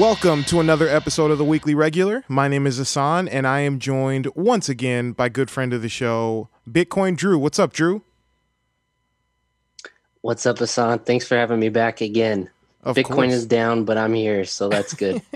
[0.00, 2.24] Welcome to another episode of the Weekly Regular.
[2.26, 5.90] My name is Ahsohn, and I am joined once again by good friend of the
[5.90, 7.38] show, Bitcoin Drew.
[7.38, 8.00] What's up, Drew?
[10.22, 11.04] What's up, Ahsohn?
[11.04, 12.48] Thanks for having me back again.
[12.82, 13.32] Of Bitcoin course.
[13.34, 15.20] is down, but I'm here, so that's good.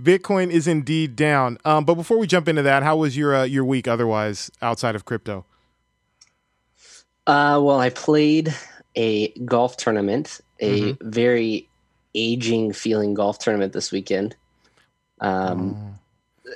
[0.00, 1.58] Bitcoin is indeed down.
[1.66, 4.94] Um, but before we jump into that, how was your uh, your week otherwise outside
[4.94, 5.44] of crypto?
[7.26, 8.54] uh, well, I played
[8.96, 11.10] a golf tournament, a Mm-hmm.
[11.10, 11.68] very
[12.14, 14.36] aging feeling golf tournament this weekend.
[15.20, 15.90] Um, Oh.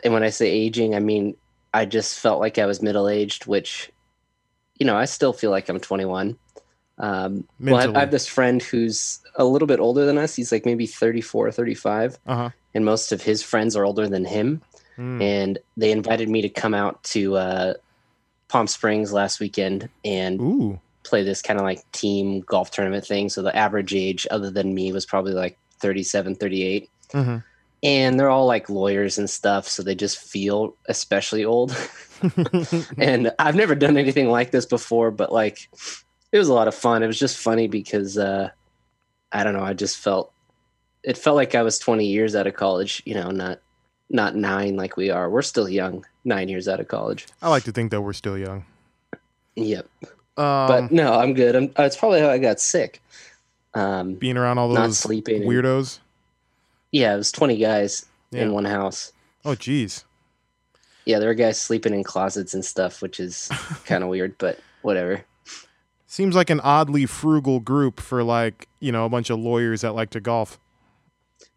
[0.04, 1.34] And when I say aging, I mean
[1.74, 3.90] I just felt like I was middle aged, which,
[4.78, 6.36] you know, I still feel like I'm 21.
[6.98, 10.34] Um, well, I have, I have this friend who's a little bit older than us.
[10.34, 12.18] He's like maybe 34, 35.
[12.26, 12.50] Uh huh.
[12.74, 14.62] and most of his friends are older than him.
[14.96, 15.22] Mm.
[15.22, 17.74] And they invited me to come out to uh,
[18.48, 20.80] Palm Springs last weekend and Ooh.
[21.08, 23.28] Play this kind of like team golf tournament thing.
[23.28, 26.90] So the average age, other than me, was probably like 37, 38.
[27.12, 27.36] hmm
[27.82, 29.68] And they're all like lawyers and stuff.
[29.68, 31.76] So they just feel especially old.
[32.98, 35.68] and I've never done anything like this before, but like
[36.32, 37.02] it was a lot of fun.
[37.02, 38.50] It was just funny because uh,
[39.32, 39.62] I don't know.
[39.62, 40.32] I just felt
[41.02, 43.02] it felt like I was 20 years out of college.
[43.06, 43.60] You know, not
[44.10, 45.30] not nine like we are.
[45.30, 46.04] We're still young.
[46.24, 47.26] Nine years out of college.
[47.40, 48.64] I like to think that we're still young.
[49.54, 49.88] Yep.
[50.38, 51.56] Um, But no, I'm good.
[51.56, 53.02] I'm, that's probably how I got sick.
[53.74, 55.42] Um, being around all those sleeping.
[55.42, 55.98] and- weirdos.
[56.92, 58.42] yeah, it was 20 guys Yeah.
[58.42, 59.12] in one house.
[59.44, 60.04] Oh, geez.
[61.04, 63.48] Yeah, there were guys sleeping in closets and stuff, which is
[63.86, 65.24] kind of weird, but whatever.
[66.06, 69.94] Seems like an oddly frugal group for like you know a bunch of lawyers that
[69.94, 70.58] like to golf.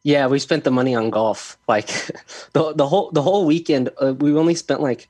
[0.03, 1.57] Yeah, we spent the money on golf.
[1.67, 1.87] Like
[2.53, 5.07] the the whole the whole weekend, uh, we only spent like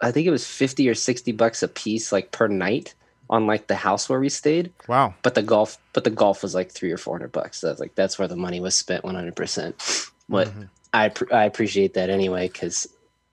[0.00, 2.94] I think it was fifty or sixty bucks a piece, like per night,
[3.30, 4.72] on like the house where we stayed.
[4.88, 5.14] Wow.
[5.22, 7.58] But the golf, but the golf was like three or four hundred bucks.
[7.58, 9.76] So I was like, that's where the money was spent, one hundred percent.
[10.28, 10.68] But Mhm.
[10.92, 12.88] I pr- I appreciate that anyway because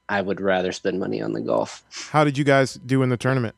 [0.10, 1.84] I would rather spend money on the golf.
[2.12, 3.56] How did you guys do in the tournament?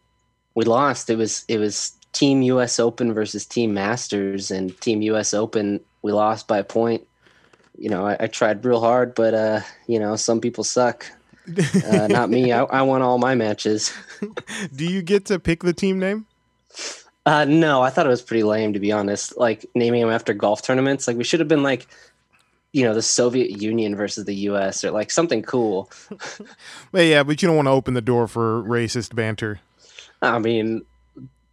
[0.54, 1.10] We lost.
[1.10, 2.80] It was it was Team U.S.
[2.80, 5.34] Open versus Team Masters, and Team U.S.
[5.34, 7.06] Open we lost by a point.
[7.78, 11.06] You know, I, I tried real hard, but uh, you know, some people suck.
[11.86, 12.52] Uh, not me.
[12.52, 13.94] I, I won all my matches.
[14.76, 16.26] do you get to pick the team name?
[17.26, 19.38] Uh, no, I thought it was pretty lame to be honest.
[19.38, 21.08] Like naming them after golf tournaments.
[21.08, 21.88] Like we should have been like,
[22.72, 24.84] you know, the Soviet Union versus the U.S.
[24.84, 25.90] or like something cool.
[26.92, 29.60] Well, yeah, but you don't want to open the door for racist banter.
[30.22, 30.86] I mean,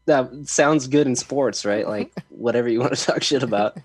[0.06, 1.86] that sounds good in sports, right?
[1.86, 3.76] Like whatever you want to talk shit about.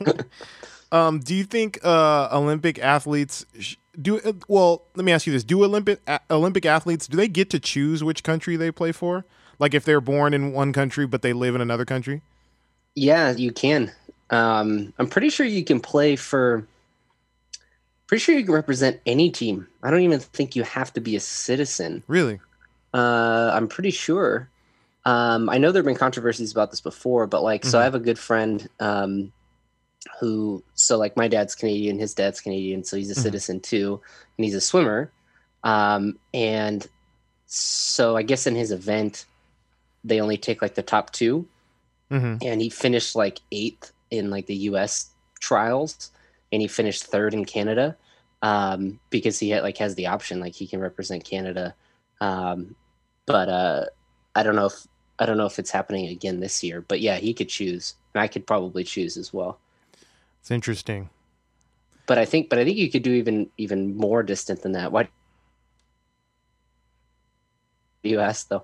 [0.91, 4.19] Um, do you think uh, Olympic athletes sh- do?
[4.19, 7.50] Uh, well, let me ask you this: Do Olympic a- Olympic athletes do they get
[7.52, 9.25] to choose which country they play for?
[9.59, 12.22] Like if they're born in one country but they live in another country?
[12.96, 13.91] Yeah, you can.
[14.30, 16.68] Um, I'm pretty sure you can play for.
[18.07, 19.68] Pretty sure you can represent any team.
[19.84, 22.03] I don't even think you have to be a citizen.
[22.07, 22.40] Really?
[22.94, 24.50] Uh, I'm pretty sure.
[25.06, 27.81] Um, I know there have been controversies about this before, but like, so Mhm.
[27.81, 29.31] I have a good friend um,
[30.19, 33.24] who, so like, my dad's Canadian, his dad's Canadian, so he's a Mhm.
[33.24, 34.02] citizen too,
[34.38, 35.12] and he's a swimmer.
[35.63, 36.88] Um, and
[37.46, 39.25] so I guess in his event,
[40.03, 41.47] they only take like the top two
[42.09, 45.09] hmm and he finished like eighth in like the U.S.
[45.41, 46.12] trials,
[46.52, 47.97] and he finished third in Canada
[48.41, 51.75] um, because he had, like has the option, like he can represent Canada.
[52.22, 52.75] Um,
[53.25, 53.86] but uh,
[54.36, 54.88] I don't know if
[55.19, 56.81] I don't know if it's happening again this year.
[56.88, 59.59] But yeah, he could choose, and I could probably choose as well.
[60.42, 61.09] It's interesting.
[62.06, 64.92] But I think, but I think you could do even even more distant than that.
[64.92, 65.09] Why?
[68.03, 68.64] You asked though.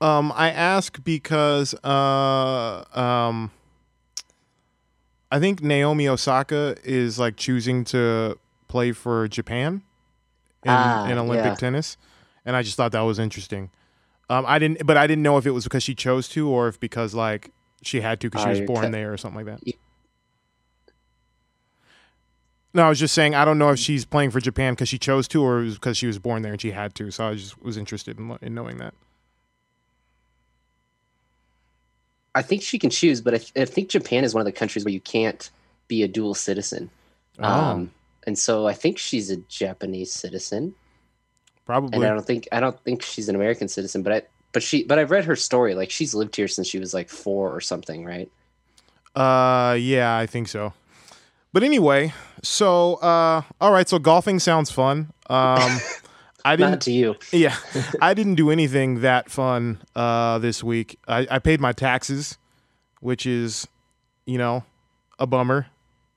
[0.00, 3.50] Um, I ask because uh, um,
[5.32, 8.38] I think Naomi Osaka is like choosing to
[8.68, 9.82] play for Japan
[10.64, 11.54] in, Ah, in Olympic yeah.
[11.54, 11.96] tennis,
[12.44, 13.70] and I just thought that was interesting.
[14.28, 16.68] Um, I didn't, but I didn't know if it was because she chose to or
[16.68, 17.50] if because like
[17.82, 19.76] she had to because she was born cut- there or something like that.
[22.76, 24.98] No, I was just saying I don't know if she's playing for Japan because she
[24.98, 27.10] chose to or because she was born there and she had to.
[27.10, 28.92] So I just was interested in, in knowing that.
[32.34, 34.52] I think she can choose, but I, th- I think Japan is one of the
[34.52, 35.48] countries where you can't
[35.88, 36.90] be a dual citizen.
[37.38, 37.90] Oh, Um,
[38.26, 40.74] and so I think she's a Japanese citizen,
[41.64, 41.96] Probably.
[41.96, 42.04] and.
[42.04, 44.02] I don't think I don't think she's an American citizen.
[44.02, 44.22] But I
[44.52, 45.74] but she but I've read her story.
[45.74, 48.30] Like she's lived here since she was like four or something, right?
[49.14, 50.74] Uh, yeah, I think so.
[51.56, 52.12] But anyway,
[52.42, 53.88] so uh, all right.
[53.88, 55.10] So golfing sounds fun.
[55.30, 55.78] Um,
[56.44, 56.82] I didn't.
[56.82, 57.16] to you.
[57.32, 57.56] Yeah,
[58.02, 60.98] I didn't do anything that fun uh this week.
[61.08, 62.36] I, I paid my taxes,
[63.00, 63.66] which is,
[64.26, 64.64] you know,
[65.18, 65.68] a bummer.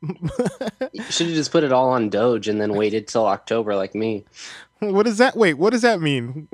[0.02, 3.96] You should have just put it all on Doge and then waited till October, like
[3.96, 4.26] me.
[4.80, 5.38] what does that?
[5.38, 6.50] Wait, what does that mean?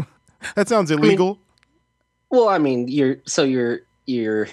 [0.55, 1.39] that sounds illegal.
[2.29, 4.47] Well, I mean, you're so you're you're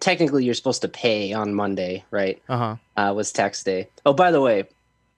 [0.00, 2.40] technically you're supposed to pay on Monday, right?
[2.48, 2.76] uh huh.
[2.96, 3.88] Uh, was tax day.
[4.04, 4.64] Oh, by the way,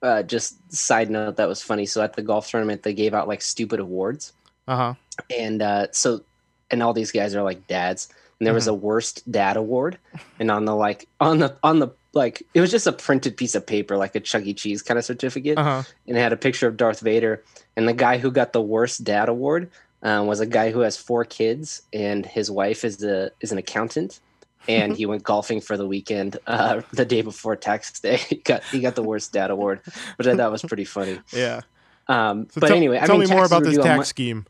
[0.02, 1.86] uh, just side note that was funny.
[1.86, 4.32] So at the golf tournament, they gave out like stupid awards,
[4.68, 4.94] Uh huh.
[5.36, 6.22] and uh, so
[6.70, 8.08] and all these guys are like dads,
[8.38, 9.98] and there was a worst dad award,
[10.38, 13.54] and on the like on the on the like it was just a printed piece
[13.54, 14.52] of paper, like a Chuck E.
[14.54, 15.82] Cheese kind of certificate, Uh huh.
[16.06, 17.42] and it had a picture of Darth Vader.
[17.76, 19.70] And the guy who got the worst dad award
[20.02, 23.58] um, was a guy who has four kids, and his wife is a is an
[23.58, 24.20] accountant.
[24.68, 28.16] And he went golfing for the weekend uh, the day before tax day.
[28.28, 29.80] He got he got the worst dad award,
[30.16, 31.18] which I thought was pretty funny.
[31.32, 31.60] Yeah.
[32.08, 34.46] Um, So but tell, anyway, I tell mean, me more about this tax Mon- scheme.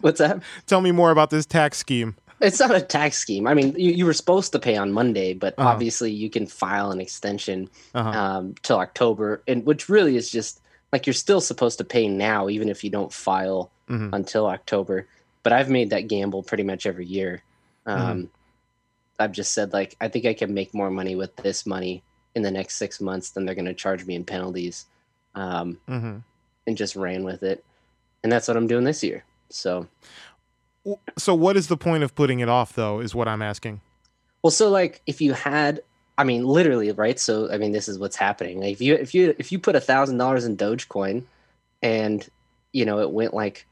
[0.00, 0.42] What's that?
[0.66, 2.16] Tell me more about this tax scheme.
[2.40, 3.46] It's not a tax scheme.
[3.48, 5.68] I mean, you, you were supposed to pay on Monday, but Uh-huh.
[5.70, 8.10] obviously you can file an extension Uh-huh.
[8.10, 10.60] um, till October, and which really is just
[10.92, 14.10] like you're still supposed to pay now, even if you don't file Mhm.
[14.12, 15.06] until October.
[15.42, 17.42] But I've made that gamble pretty much every year.
[17.86, 18.24] Um, Mm-hmm.
[19.18, 22.02] I've just said like I think I can make more money with this money
[22.34, 24.86] in the next six months than they're going to charge me in penalties,
[25.34, 26.18] um, hmm
[26.66, 27.64] and just ran with it.
[28.22, 29.24] And that's what I'm doing this year.
[29.50, 29.88] So
[31.16, 33.00] So what is the point of putting it off, though?
[33.00, 33.80] Is what I'm asking.
[34.42, 35.82] Well, so like if you had,
[36.16, 37.18] I mean, literally, right?
[37.18, 38.60] So I mean, this is what's happening.
[38.60, 41.24] Like, if you if you if you put a thousand dollars in Dogecoin,
[41.82, 42.26] and
[42.72, 43.66] you know it went like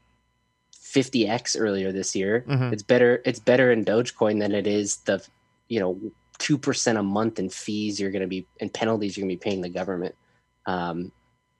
[0.73, 2.73] fifty x earlier this year, Mhm.
[2.73, 5.25] it's better it's better in Dogecoin than it is the
[5.67, 5.99] you know
[6.37, 9.39] two percent a month in fees you're going to be and penalties you're going to
[9.39, 10.15] be paying the government
[10.67, 11.11] um,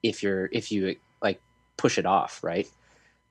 [0.02, 1.40] if you're if you like
[1.76, 2.68] push it off, right?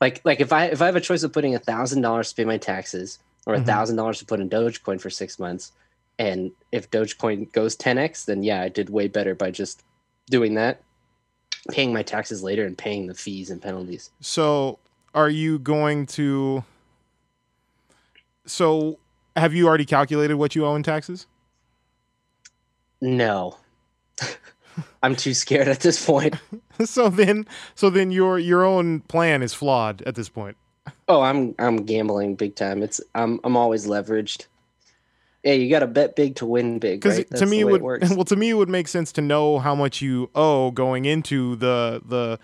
[0.02, 2.36] Like like if I if I have a choice of putting a thousand dollars to
[2.36, 3.66] pay my taxes or a Mhm.
[3.66, 5.72] thousand dollars to put in Dogecoin for six months,
[6.20, 9.84] and if Dogecoin goes 10x, then yeah, I did way better by just
[10.30, 10.82] doing that,
[11.72, 14.12] paying my taxes later and paying the fees and penalties.
[14.20, 14.80] So
[15.14, 16.64] are you going to?
[18.46, 19.00] So
[19.38, 21.28] have you already calculated what you owe in taxes?
[23.02, 23.58] No.
[25.04, 26.36] I'm too scared at this point.
[26.86, 27.46] so then,
[27.76, 30.58] so then your your own plan is flawed at this point.
[31.08, 32.84] Oh, I'm I'm gambling big time.
[32.84, 34.48] It's I'm I'm always leveraged.
[35.44, 37.00] Yeah, you got to bet big to win big.
[37.00, 37.36] Because Right?
[37.36, 38.10] to me, the it way would works.
[38.16, 41.56] well to me it would make sense to know how much you owe going into
[41.56, 42.40] the the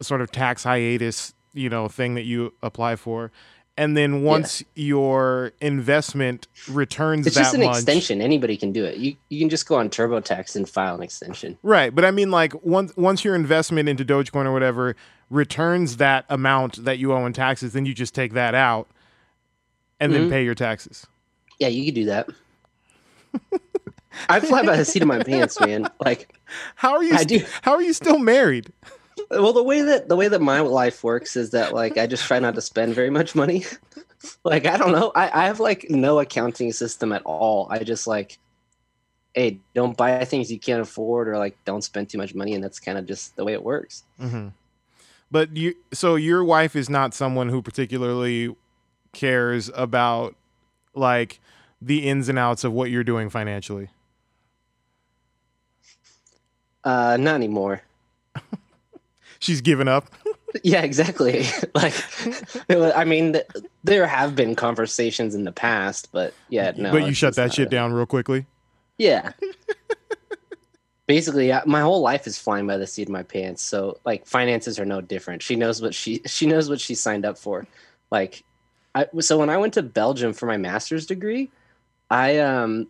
[0.00, 3.30] sort of tax hiatus, you know, thing that you apply for,
[3.76, 8.20] and then once your investment returns It's that just an much, extension.
[8.20, 8.98] Anybody can do it.
[8.98, 11.56] You you can just go on TurboTax and file an extension.
[11.62, 11.94] right?
[11.94, 14.94] But I mean, like once once your investment into Dogecoin or whatever
[15.30, 18.88] returns that amount that you owe in taxes, then you just take that out
[19.98, 20.30] and then Mhm.
[20.30, 21.06] pay your taxes.
[21.58, 22.28] Yeah, you could do that.
[24.28, 25.88] I fly by the seat of my pants, man.
[26.04, 26.34] Like,
[26.74, 27.14] How are you?
[27.14, 27.46] I st- do.
[27.62, 28.70] How are you still married?
[29.32, 32.24] well, the way that the way that my life works is that like I just
[32.24, 33.64] try not to spend very much money.
[34.44, 35.12] like, I don't know.
[35.14, 37.66] I, I have like no accounting system at all.
[37.70, 38.38] I just like,
[39.34, 42.62] hey, don't buy things you can't afford, or like don't spend too much money, and
[42.62, 44.04] that's kind of just the way it works.
[44.18, 44.48] hmm
[45.30, 48.54] But you, so your wife is not someone who particularly
[49.12, 50.36] cares about
[50.94, 51.40] like
[51.80, 53.88] the ins and outs of what you're doing financially.
[56.84, 57.82] Uh, not anymore.
[59.42, 60.08] She's given up.
[60.62, 61.46] Yeah, exactly.
[61.74, 61.94] like,
[62.68, 63.46] I mean, th-
[63.84, 66.92] there have been conversations in the past, but yeah, no.
[66.92, 68.44] but you shut that shit down real quickly.
[68.98, 69.32] Yeah.
[71.06, 73.62] Basically, I, my whole life is flying by the seat of my pants.
[73.62, 75.42] So, like, finances are no different.
[75.42, 77.66] She knows what she she knows what she signed up for.
[78.10, 78.44] Like,
[78.94, 81.50] I so when I went to Belgium for my master's degree,
[82.10, 82.88] I um,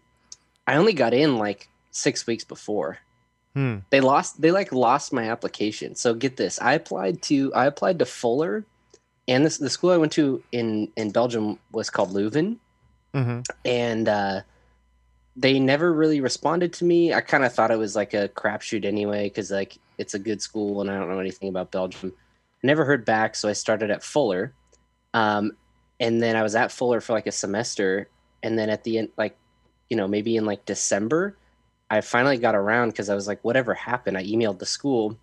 [0.66, 2.98] I only got in like six weeks before.
[3.54, 3.78] Hmm.
[3.90, 4.40] They lost.
[4.40, 5.94] They like lost my application.
[5.94, 6.60] So get this.
[6.60, 7.52] I applied to.
[7.54, 8.64] I applied to Fuller,
[9.28, 12.58] and this the school I went to in in Belgium was called Leuven
[13.14, 14.40] hmm and uh,
[15.36, 17.12] they never really responded to me.
[17.12, 20.42] I kind of thought it was like a crapshoot anyway, because like it's a good
[20.42, 22.12] school and I don't know anything about Belgium.
[22.62, 24.54] Never heard back, so I started at Fuller,
[25.14, 25.52] um,
[26.00, 28.08] and then I was at Fuller for like a semester,
[28.42, 29.36] and then at the end, like
[29.90, 31.36] you know, maybe in like December,
[31.92, 34.16] I finally got around because I was like, whatever happened?
[34.16, 35.18] I emailed the school.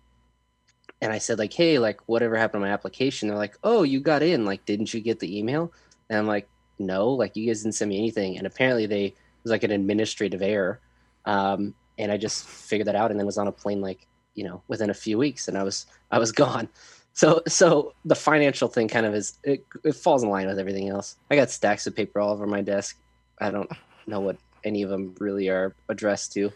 [1.02, 3.28] And I said, like, hey, like, whatever happened to my application?
[3.28, 4.44] They're like, oh, you got in.
[4.44, 5.72] Like, didn't you get the email?
[6.08, 6.48] And I'm like,
[6.78, 8.38] no, like you guys didn't send me anything.
[8.38, 10.80] And apparently they it was like an administrative error.
[11.24, 14.44] Um, and I just figured that out and then was on a plane like, you
[14.44, 16.68] know, within a few weeks and I was I was gone.
[17.12, 20.88] So so the financial thing kind of is it, it falls in line with everything
[20.88, 21.16] else.
[21.30, 22.96] I got stacks of paper all over my desk.
[23.38, 23.70] I don't
[24.06, 26.52] know what any of them really are addressed to.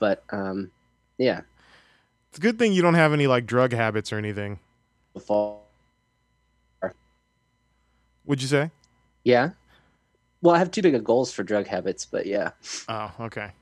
[0.00, 0.72] But um,
[1.18, 1.42] yeah,
[2.30, 4.58] It's a good thing you don't have any like drug habits or anything.
[8.26, 8.70] Would you say?
[9.24, 9.50] Yeah.
[10.42, 12.50] Well, I have too big of goals for drug habits, but yeah,
[12.88, 13.52] Oh, okay.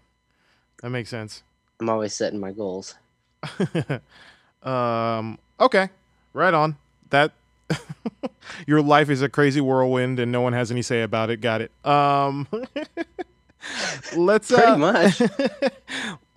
[0.82, 1.42] That makes sense.
[1.80, 2.94] I'm always setting my goals.
[4.62, 5.88] um, okay.
[6.32, 6.76] Right on.
[7.10, 7.32] That
[8.66, 11.40] your life is a crazy whirlwind and no one has any say about it.
[11.40, 11.72] Got it.
[11.84, 12.46] Um
[14.16, 15.20] Let's Pretty uh, much.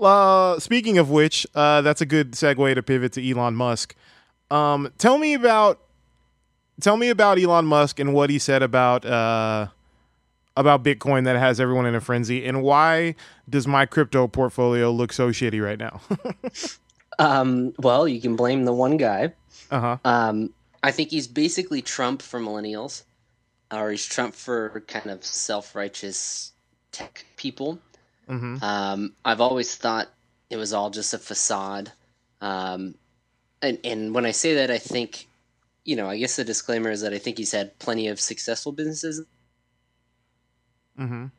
[0.01, 3.95] Uh speaking of which, uh that's a good segue to pivot to Elon Musk.
[4.49, 5.79] Um tell me about
[6.79, 9.67] tell me about Elon Musk and what he said about uh
[10.57, 13.15] about Bitcoin that has everyone in a frenzy and why
[13.49, 16.01] does my crypto portfolio look so shitty right now?
[17.19, 19.33] Um, well, you can blame the one guy.
[19.69, 19.97] uh-huh.
[20.03, 23.03] Um, I think he's basically Trump for millennials,
[23.71, 26.53] or he's Trump for kind of self-righteous
[26.91, 27.79] tech people.
[28.29, 28.61] Mhm.
[28.63, 30.09] Um, I've always thought
[30.49, 31.91] it was all just a facade.
[32.41, 32.95] Um,
[33.61, 35.27] and, and when I say that, I think,
[35.85, 38.71] you know, I guess the disclaimer is that I think he's had plenty of successful
[38.71, 39.23] businesses.
[40.99, 41.31] Mhm.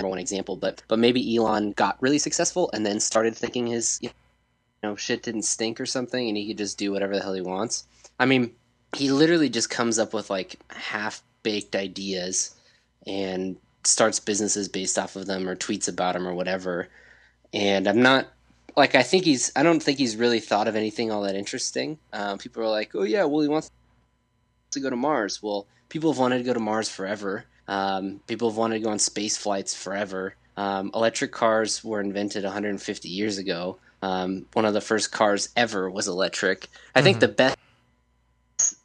[0.00, 3.98] For one example, but but maybe Elon got really successful and then started thinking his
[4.02, 4.10] you
[4.82, 7.40] know shit didn't stink or something, and he could just do whatever the hell he
[7.40, 7.86] wants.
[8.20, 8.52] I mean,
[8.96, 12.54] he literally just comes up with like half baked ideas
[13.06, 16.88] and starts businesses based off of them or tweets about them or whatever.
[17.52, 18.26] And I'm not
[18.76, 21.98] like I think he's I don't think he's really thought of anything all that interesting.
[22.12, 23.70] Um, people are like, oh yeah, well he wants
[24.72, 25.42] to go to Mars.
[25.42, 27.44] Well, people have wanted to go to Mars forever.
[27.66, 30.34] Um, people have wanted to go on space flights forever.
[30.56, 33.78] Um, electric cars were invented 150 years ago.
[34.02, 36.68] Um, one of the first cars ever was electric.
[36.94, 37.20] I think Mhm.
[37.20, 37.56] the best,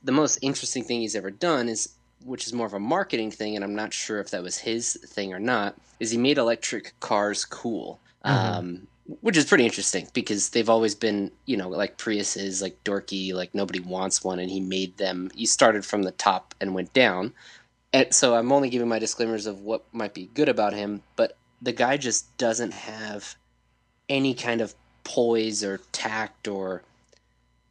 [0.03, 1.89] the most interesting thing he's ever done is,
[2.25, 4.97] which is more of a marketing thing, and I'm not sure if that was his
[5.05, 7.99] thing or not, is he made electric cars cool.
[8.25, 8.29] Mhm.
[8.31, 8.87] Um,
[9.19, 13.53] which is pretty interesting because they've always been, you know, like Priuses, like dorky, like
[13.53, 15.29] nobody wants one, and he made them.
[15.35, 17.33] He started from the top and went down,
[17.91, 21.35] and so I'm only giving my disclaimers of what might be good about him, but
[21.61, 23.35] the guy just doesn't have
[24.07, 24.73] any kind of
[25.03, 26.83] poise or tact or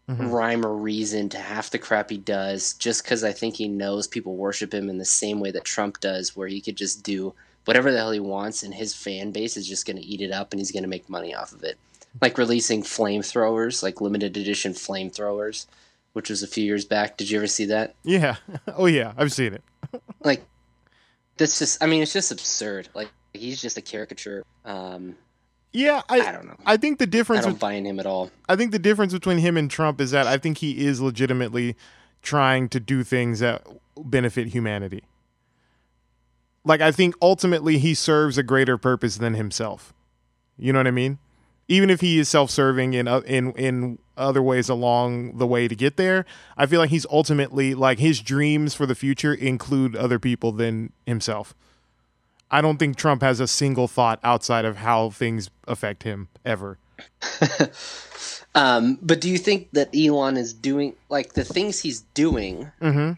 [0.08, 0.32] Mhm.
[0.32, 4.08] rhyme or reason to half the crap he does just because I think he knows
[4.08, 7.34] people worship him in the same way that Trump does, where he could just do
[7.66, 10.32] whatever the hell he wants and his fan base is just going to eat it
[10.32, 11.78] up and he's going to make money off of it.
[12.20, 15.66] Like releasing flamethrowers, like limited edition flamethrowers,
[16.14, 17.16] which was a few years back.
[17.16, 17.94] Did you ever see that?
[18.02, 18.36] Yeah.
[18.76, 19.62] Oh yeah, I've seen it.
[20.24, 20.42] Like,
[21.36, 22.88] that's just, I mean, it's just absurd.
[22.94, 24.44] Like, he's just a caricature.
[24.64, 25.16] Um,
[25.72, 26.56] Yeah, I, I don't know.
[26.66, 27.40] I think the difference.
[27.40, 28.30] I don't with, buy in him at all.
[28.48, 31.76] I think the difference between him and Trump is that I think he is legitimately
[32.20, 35.02] trying to do things that benefit humanity.
[36.64, 39.92] Like I think ultimately he serves a greater purpose than himself.
[40.58, 41.18] You know what I mean?
[41.68, 45.74] Even if he is self-serving in uh, in in other ways along the way to
[45.74, 46.26] get there,
[46.56, 50.92] I feel like he's ultimately like his dreams for the future include other people than
[51.06, 51.54] himself.
[52.52, 56.78] I don't think Trump has a single thought outside of how things affect him ever.
[58.54, 63.16] um, but do you think that Elon is doing like the things he's doing Mhm.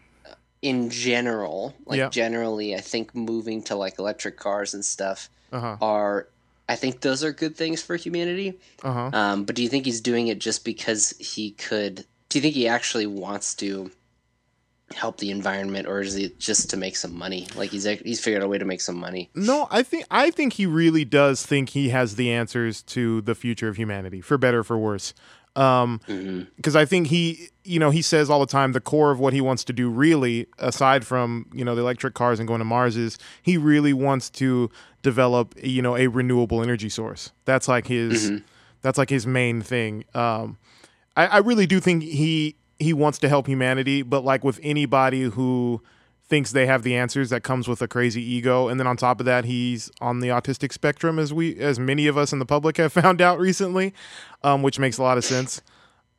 [0.62, 1.75] in general?
[1.85, 2.09] Like Yeah.
[2.11, 5.76] generally, I think moving to like electric cars and stuff Uh-huh.
[5.81, 6.29] are.
[6.69, 8.59] I think those are good things for humanity.
[8.83, 9.11] Uh-huh.
[9.12, 12.07] Um, but do you think he's doing it just because he could?
[12.31, 13.91] Do you think he actually wants to
[14.94, 17.46] help the environment, or is it just to make some money?
[17.56, 19.30] Like he's he's figured out a way to make some money.
[19.34, 23.34] No, I think I think he really does think he has the answers to the
[23.34, 25.14] future of humanity, for better or for worse.
[25.56, 29.10] Um, hmm because I think he, you know, he says all the time the core
[29.12, 32.48] of what he wants to do, really, aside from you know the electric cars and
[32.48, 34.68] going to Mars, is he really wants to
[35.02, 37.30] develop, you know, a renewable energy source.
[37.44, 38.42] That's like his, Mhm.
[38.82, 40.04] that's like his main thing.
[40.14, 40.56] Um,
[41.16, 45.23] I, I really do think he he wants to help humanity, but like with anybody
[45.23, 45.81] who
[46.26, 49.21] thinks they have the answers, that comes with a crazy ego, and then on top
[49.21, 52.47] of that, he's on the autistic spectrum, as we as many of us in the
[52.47, 53.93] public have found out recently,
[54.43, 55.61] um, which makes a lot of sense.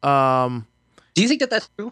[0.03, 0.67] Um,
[1.15, 1.91] Do you think that that's true?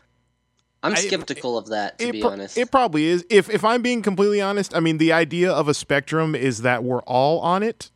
[0.84, 2.58] I'm I- skeptical of that, to be pro- honest.
[2.58, 3.26] it probably is.
[3.30, 6.84] If if I'm being completely honest, I mean the idea of a spectrum is that
[6.84, 7.90] we're all on it.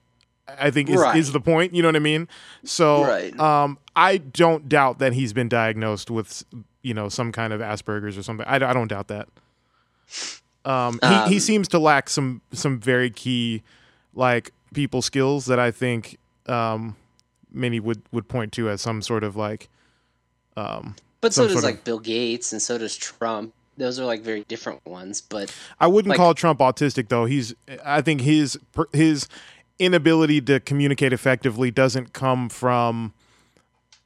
[0.59, 1.17] I think is, Right.
[1.17, 1.73] is the point.
[1.73, 2.27] You know what I mean?
[2.63, 3.37] So, Right.
[3.39, 6.43] um, I don't doubt that he's been diagnosed with
[6.81, 8.45] you know some kind of Asperger's or something.
[8.47, 9.27] I, I don't doubt that.
[10.65, 13.63] Um, he, he Um, seems to lack some some very key
[14.13, 16.95] like people skills that I think um,
[17.51, 19.69] many would would point to as some sort of like
[20.55, 23.53] um, but so does sort of- like Bill Gates, and so does Trump.
[23.77, 25.21] those are like very different ones.
[25.21, 27.25] But I wouldn't Like- call Trump autistic though.
[27.25, 27.53] He's
[27.85, 28.57] I think his
[28.91, 29.27] his
[29.79, 33.13] inability to communicate effectively doesn't come from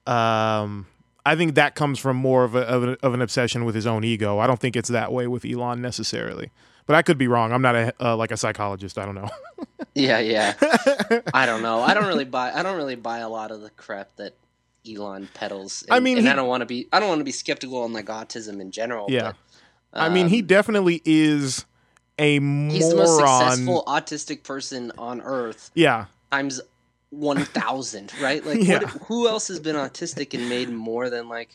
[0.07, 0.85] um
[1.25, 3.85] I think that comes from more of a, of, a, of an obsession with his
[3.85, 4.39] own ego.
[4.39, 6.49] I don't think it's that way with Elon necessarily.
[6.87, 7.51] But I could be wrong.
[7.51, 8.97] I'm not a uh, like a psychologist.
[8.97, 9.29] I don't know.
[9.95, 10.55] yeah, yeah.
[11.33, 11.79] I don't know.
[11.81, 12.51] I don't really buy.
[12.51, 14.33] I don't really buy a lot of the crap that
[14.89, 15.85] Elon peddles.
[15.91, 16.87] I mean, and he- I don't want to be.
[16.91, 19.05] I don't want to be skeptical on like autism in general.
[19.09, 19.33] Yeah.
[19.91, 21.65] but, I mean, he um, definitely is
[22.21, 26.05] a He's the most successful autistic person on earth Yeah.
[26.31, 26.61] times
[27.09, 28.13] one thousand.
[28.21, 28.45] Right?
[28.45, 28.79] Like, Yeah.
[28.79, 31.49] what, who else has been autistic and made more than like?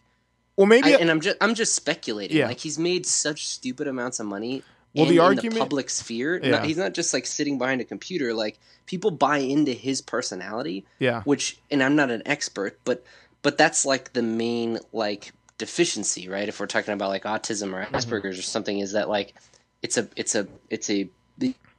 [0.56, 2.36] Well, maybe I, and I'm just I'm just speculating.
[2.36, 2.48] Yeah.
[2.48, 4.62] Like he's made such stupid amounts of money.
[4.94, 6.40] Well, in, the in argument- public sphere.
[6.42, 6.50] Yeah.
[6.52, 8.32] Not, he's not just like sitting behind a computer.
[8.32, 11.20] Like people buy into his personality, yeah.
[11.24, 13.04] which, and I'm not an expert, but
[13.42, 16.48] but that's like the main like deficiency, right?
[16.48, 19.34] If we're talking about like autism or Asperger's or something, is that like
[19.82, 21.08] it's a it's a it's a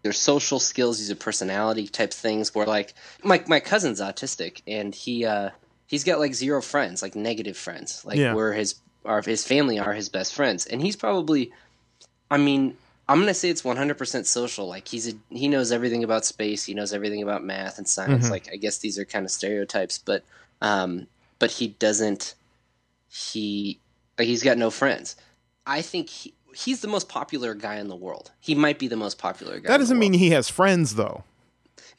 [0.04, 2.54] there's social skills, these are personality type things.
[2.56, 5.50] Where like my my cousin's autistic, and he uh
[5.88, 8.34] he's got like zero friends, like negative friends, like Yeah.
[8.34, 8.76] where his
[9.06, 11.52] our his family are his best friends, and he's probably,
[12.32, 12.78] I mean.
[13.10, 14.68] I'm gonna say it's 100% social.
[14.68, 16.66] Like he's a, he knows everything about space.
[16.66, 18.28] He knows everything about math and science.
[18.28, 18.32] Mhm.
[18.32, 20.26] Like I guess these are kind of stereotypes, but
[20.62, 21.08] um,
[21.40, 22.36] but he doesn't.
[23.10, 23.80] He
[24.18, 25.16] like he's got no friends.
[25.66, 28.32] I think he, he's the most popular guy in the world.
[28.40, 29.68] He might be the most popular guy.
[29.70, 31.24] That doesn't mean he has friends though.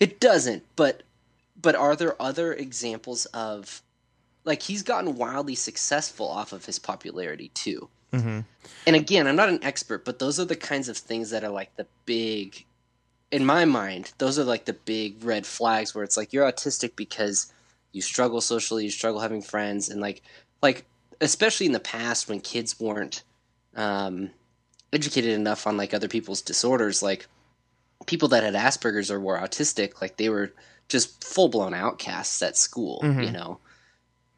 [0.01, 0.65] it doesn't.
[0.77, 1.03] But
[1.61, 3.83] but are there other examples of
[4.45, 7.89] like he's gotten wildly successful off of his popularity too?
[8.13, 8.45] Mhm.
[8.87, 11.51] and again, I'm not an expert, but those are the kinds of things that are
[11.51, 12.65] like the big,
[13.31, 16.97] in my mind, those are like the big red flags where it's like you're autistic
[16.97, 17.53] because
[17.93, 20.23] you struggle socially, you struggle having friends, and like,
[20.63, 20.87] like
[21.21, 23.25] especially in the past when kids weren't
[23.77, 24.31] um,
[24.93, 27.27] educated enough on like other people's disorders, like
[28.07, 30.53] people that had Asperger's or were autistic, like they were
[30.89, 33.25] just full blown outcasts at school, Mhm.
[33.25, 33.59] you know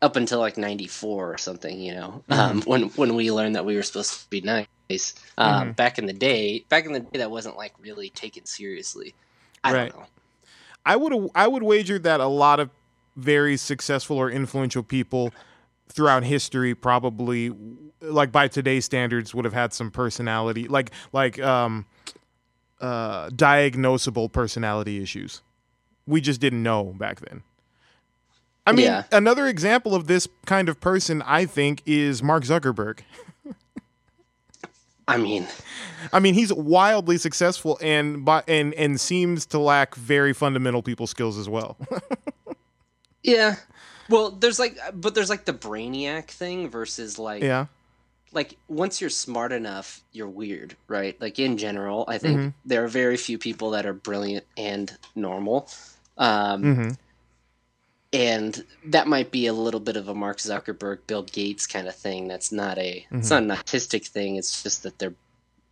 [0.03, 3.77] up until like 94 or something you know um, when when we learned that we
[3.77, 5.77] were supposed to be nice um, Mhm.
[5.77, 9.15] back in the day back in the day that wasn't like really taken seriously
[9.63, 9.93] i Right.
[9.93, 10.07] don't know
[10.87, 12.71] I would I would wager that a lot of
[13.15, 15.33] very successful or influential people
[15.91, 17.53] throughout history probably
[18.01, 21.85] like by today's standards would have had some personality like like um
[22.81, 25.43] uh diagnosable personality issues.
[26.07, 27.43] We just didn't know back then.
[28.67, 29.05] I mean, Yeah.
[29.13, 33.01] another example of this kind of person I think is Mark Zuckerberg.
[35.09, 35.47] i mean
[36.13, 41.07] I mean, he's wildly successful and by, and and seems to lack very fundamental people
[41.07, 41.77] skills as well.
[43.23, 43.57] yeah
[44.11, 47.67] well there's like but there's like the brainiac thing versus like yeah.
[48.33, 52.55] like once you're smart enough you're weird right like in general i think Mhm.
[52.67, 55.69] there are very few people that are brilliant and normal
[56.19, 56.97] um Mhm.
[58.13, 61.95] and that might be a little bit of a Mark Zuckerberg, Bill Gates kind of
[61.95, 62.27] thing.
[62.27, 64.35] That's not a it's not an autistic thing.
[64.37, 65.15] It's just that they're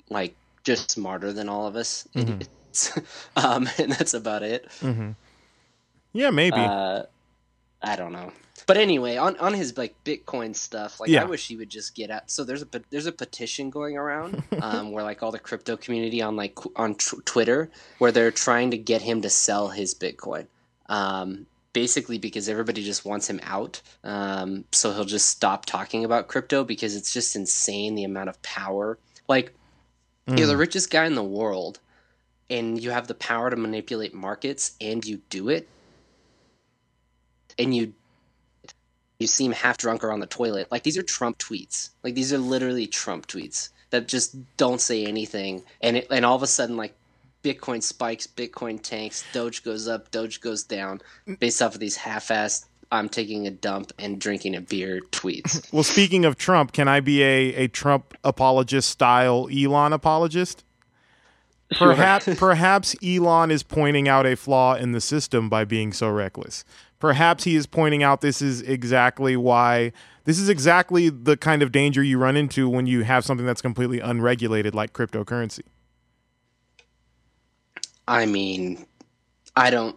[0.09, 2.93] like just smarter than all of us idiots,
[3.37, 4.69] um, and that's about it.
[4.81, 5.17] Mhm.
[6.13, 6.57] Yeah, maybe.
[6.57, 7.03] Uh,
[7.83, 8.33] I don't know.
[8.67, 11.23] But anyway, on, on his like Bitcoin stuff, like Yeah.
[11.23, 12.31] I wish he would just get out.
[12.31, 16.21] So there's a there's a petition going around um, where like all the crypto community
[16.21, 20.47] on like on tw- Twitter where they're trying to get him to sell his Bitcoin.
[20.89, 23.81] Um, basically because everybody just wants him out.
[24.03, 28.43] Um, so he'll just stop talking about crypto because it's just insane the amount of
[28.43, 28.99] power.
[29.29, 29.55] Like
[30.27, 31.79] you're the richest guy in the world
[32.51, 35.69] and you have the power to manipulate markets and you do it
[37.59, 37.93] and you
[39.19, 40.69] you seem half drunk or on the toilet.
[40.71, 41.91] Like these are trump tweets.
[42.03, 45.65] Like these are literally trump tweets that just don't say anything.
[45.81, 46.95] And it, and all of a sudden like
[47.43, 51.01] bitcoin spikes bitcoin tanks doge goes up doge goes down.
[51.41, 55.69] Based off of these half-assed i'm taking a dump and drinking a beer tweets.
[55.73, 60.65] Well, speaking of Trump, can I be a, a Trump apologist style Elon apologist?
[61.71, 66.65] Perhaps perhaps Elon is pointing out a flaw in the system by being so reckless.
[66.99, 69.93] Perhaps he is pointing out this is exactly why
[70.25, 73.63] this is exactly the kind of danger you run into when you have something that's
[73.63, 75.63] completely unregulated like cryptocurrency.
[78.07, 78.87] i mean
[79.57, 79.97] i don't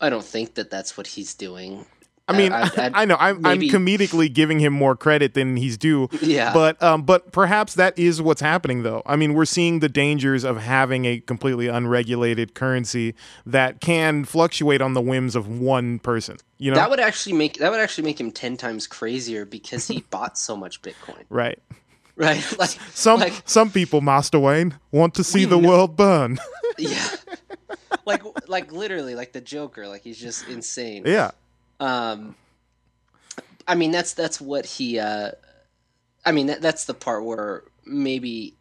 [0.00, 1.86] i don't think that that's what he's doing
[2.28, 5.76] I mean, I- I, I- know I'm, I'm comedically giving him more credit than he's
[5.76, 9.02] due, yeah but um, but perhaps that is what's happening though.
[9.06, 14.80] I mean, we're seeing the dangers of having a completely unregulated currency that can fluctuate
[14.80, 16.36] on the whims of one person.
[16.58, 19.88] You know, That would actually make that would actually make him ten times crazier because
[19.88, 21.24] he bought so much Bitcoin.
[21.28, 21.58] right?
[22.16, 22.44] right?
[22.58, 26.38] Like Some like, some people, Master Wayne, want to see the know- world burn.
[26.78, 27.08] yeah,
[28.06, 29.88] like like literally like the Joker.
[29.88, 31.02] Like he's just insane.
[31.04, 31.32] yeah.
[31.82, 32.36] Um,
[33.66, 34.98] I mean that's that's what he.
[34.98, 35.32] Uh,
[36.24, 38.54] I mean that, that's the part where maybe.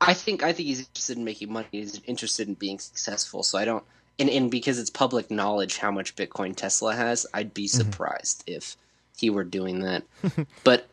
[0.00, 1.68] I think I think he's interested in making money.
[1.70, 3.42] He's interested in being successful.
[3.42, 3.84] So I don't,
[4.18, 8.76] and and because it's public knowledge how much Bitcoin Tesla has, I'd be surprised if
[9.16, 10.02] he were doing that.
[10.64, 10.88] but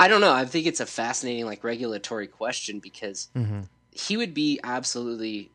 [0.00, 0.32] I don't know.
[0.32, 3.60] I think it's a fascinating like regulatory question because hmm
[3.96, 5.50] he would be absolutely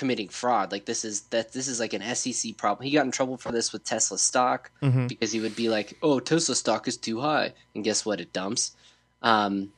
[0.00, 0.72] committing fraud.
[0.72, 2.86] Like this is that this is like an SEC problem.
[2.86, 5.98] He got in trouble for this with Tesla stock hmm because he would be like,
[6.02, 8.18] "Oh, Tesla stock is too high," and guess what?
[8.18, 8.72] It dumps.
[9.20, 9.72] Um,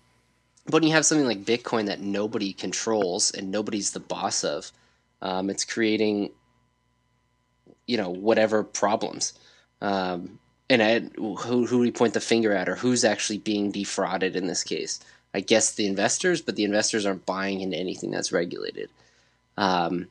[0.66, 4.70] but when you have something like Bitcoin that nobody controls and nobody's the boss of,
[5.20, 6.30] um, it's creating,
[7.88, 9.34] you know, whatever problems.
[9.80, 10.38] Um,
[10.70, 14.36] and I, who who do we point the finger at, or who's actually being defrauded
[14.36, 15.00] in this case?
[15.34, 18.88] I guess the investors, but the investors aren't buying into anything that's regulated.
[19.56, 20.08] Um,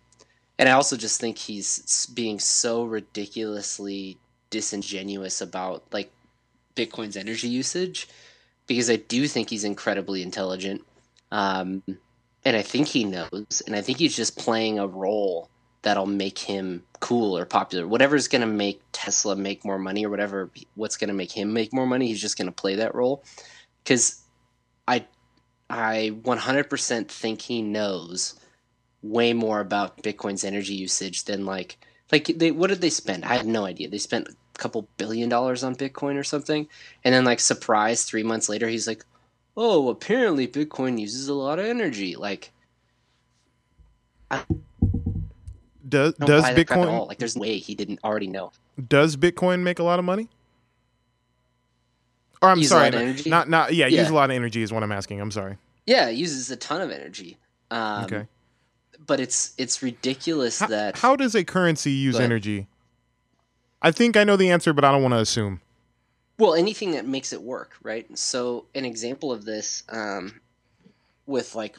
[0.60, 4.18] and I also just think he's being so ridiculously
[4.50, 6.12] disingenuous about like
[6.76, 8.08] Bitcoin's energy usage
[8.68, 10.84] because I do think he's incredibly intelligent.
[11.32, 11.84] Um,
[12.46, 15.50] and I think he knows, and I think he's just playing a role
[15.82, 17.88] that'll make him cool or popular.
[17.88, 21.54] Whatever's going to make Tesla make more money or whatever, what's going to make him
[21.54, 23.24] make more money, he's just going to play that role.
[23.84, 24.22] Because
[24.88, 25.06] I,
[25.70, 28.40] I 100% think he knows
[29.04, 31.78] way more about Bitcoin's energy usage than like
[32.12, 33.26] like they what did they spend?
[33.26, 33.90] I have no idea.
[33.90, 36.68] They spent a couple billion dollars on Bitcoin or something,
[37.04, 39.04] and then like surprise three months later, he's like,
[39.58, 42.52] "Oh, apparently Bitcoin uses a lot of energy." Like,
[45.88, 47.08] Does I does Bitcoin all.
[47.08, 48.52] Like, there's no way he didn't already know.
[48.88, 50.30] does Bitcoin make a lot of money?
[52.42, 53.30] Or I'm Use sorry, energy?
[53.30, 55.22] not not yeah, use a lot of energy is what I'm asking.
[55.22, 55.58] I'm sorry.
[55.86, 57.38] Yeah, it uses a ton of energy.
[57.70, 58.28] Um, Okay.
[59.06, 62.68] But it's it's ridiculous How, that how does a currency use energy?
[63.82, 65.62] I think I know the answer, but I don't want to assume.
[66.38, 68.06] Well, anything that makes it work, right?
[68.18, 70.40] So, an example of this um,
[71.26, 71.76] with like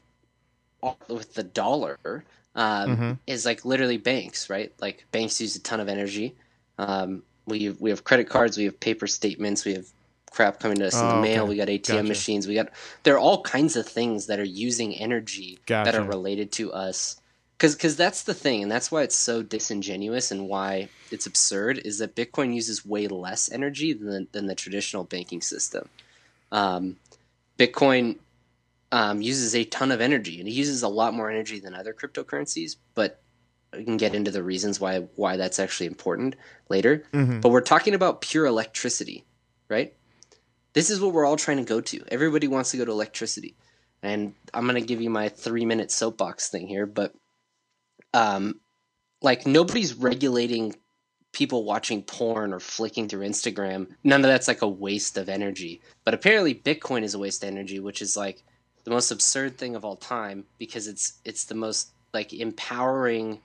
[1.09, 3.19] with the dollar um, Mhm.
[3.27, 4.73] is like literally banks, right?
[4.81, 6.35] Like banks use a ton of energy.
[6.79, 9.87] Um, we we have credit cards, we have paper statements, we have
[10.33, 11.43] crap coming to us in Oh, the mail.
[11.45, 11.49] okay.
[11.51, 12.09] We got ATM Gotcha.
[12.09, 12.47] machines.
[12.49, 12.69] We got
[13.03, 17.17] there are all kinds of things that are using energy that are related to us.
[17.59, 21.79] Because because that's the thing, and that's why it's so disingenuous and why it's absurd
[21.85, 25.89] is that Bitcoin uses way less energy than the, than the traditional banking system.
[26.51, 26.97] Um,
[27.59, 28.19] Bitcoin
[28.91, 31.95] um, uses a ton of energy, and it uses a lot more energy than other
[31.95, 32.77] cryptocurrencies.
[32.95, 33.23] But
[33.77, 36.35] we can get into the reasons why why that's actually important
[36.69, 37.05] later.
[37.13, 39.25] hmm But we're talking about pure electricity,
[39.69, 39.95] right?
[40.75, 42.05] This is what we're all trying to go to.
[42.09, 43.55] Everybody wants to go to electricity.
[44.03, 47.15] And I'm going to give you my three minute soapbox thing here, but
[48.15, 48.61] um,
[49.21, 50.75] like nobody's regulating
[51.33, 53.89] people watching porn or flicking through Instagram.
[54.05, 55.81] None of that's like a waste of energy.
[56.05, 58.43] But apparently Bitcoin is a waste of energy, which is like
[58.85, 63.41] the most absurd thing of all time because it's it's the most like empowering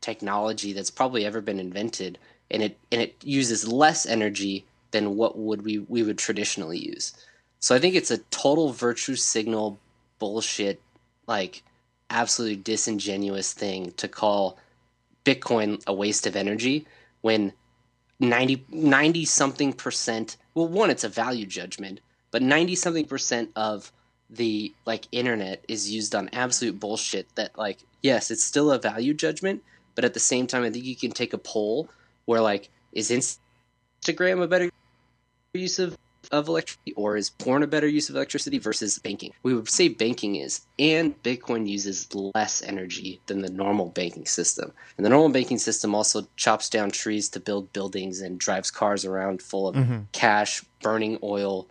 [0.00, 2.18] technology that's probably ever been invented
[2.50, 4.64] and it and it uses less energy
[4.96, 7.12] than what would we we would traditionally use.
[7.60, 9.78] So I think it's a total virtue signal
[10.18, 10.80] bullshit
[11.26, 11.62] like
[12.08, 14.58] absolutely disingenuous thing to call
[15.24, 16.86] Bitcoin a waste of energy
[17.20, 17.52] when
[18.20, 23.92] 90, 90 something percent well one it's a value judgment but 90 something percent of
[24.30, 29.12] the like internet is used on absolute bullshit that like yes it's still a value
[29.12, 29.62] judgment
[29.94, 31.88] but at the same time i think you can take a poll
[32.24, 34.70] where like is instagram a better
[35.56, 35.96] use of
[36.32, 39.86] of electricity or is porn a better use of electricity versus banking we would say
[39.86, 45.28] banking is and bitcoin uses less energy than the normal banking system and the normal
[45.28, 49.76] banking system also chops down trees to build buildings and drives cars around full of
[49.76, 51.68] hmm cash, burning oil,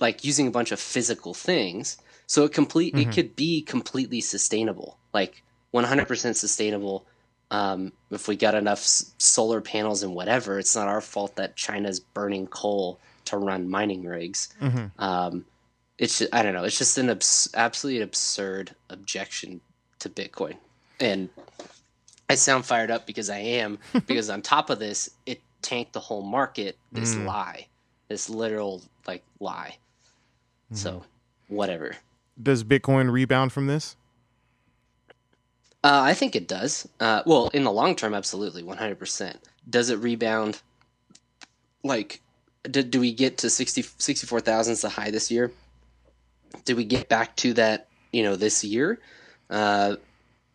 [0.00, 1.98] like using a bunch of physical things.
[2.26, 3.02] So it complete Mhm.
[3.02, 5.42] it could be completely sustainable, like
[5.72, 7.04] 100% sustainable.
[7.50, 11.54] Um, if we got enough s- solar panels and whatever, it's not our fault that
[11.54, 14.52] China's burning coal to run mining rigs.
[14.60, 15.44] hmm Um,
[15.98, 16.64] it's just, I don't know.
[16.64, 19.60] It's just an abs- absolutely absurd objection
[20.00, 20.56] to Bitcoin,
[21.00, 21.28] and
[22.28, 23.78] I sound fired up because I am.
[24.06, 26.76] because on top of this, it tanked the whole market.
[26.90, 27.26] This Mm.
[27.26, 27.66] lie,
[28.08, 29.76] this literal like lie.
[30.72, 31.04] So
[31.48, 31.96] whatever.
[32.42, 33.94] Does Bitcoin rebound from this?
[35.84, 36.88] Uh, I think it does.
[36.98, 39.38] Uh, well, in the long term, absolutely, one hundred percent.
[39.68, 40.62] Does it rebound?
[41.84, 42.21] Like,
[42.70, 45.52] do, do we get to 60 64,000 is the high this year?
[46.64, 48.98] did we get back to that, you know, this year?
[49.50, 49.96] Uh,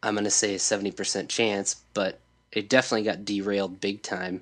[0.02, 2.20] I'm going to say a 70% chance, but
[2.52, 4.42] it definitely got derailed big time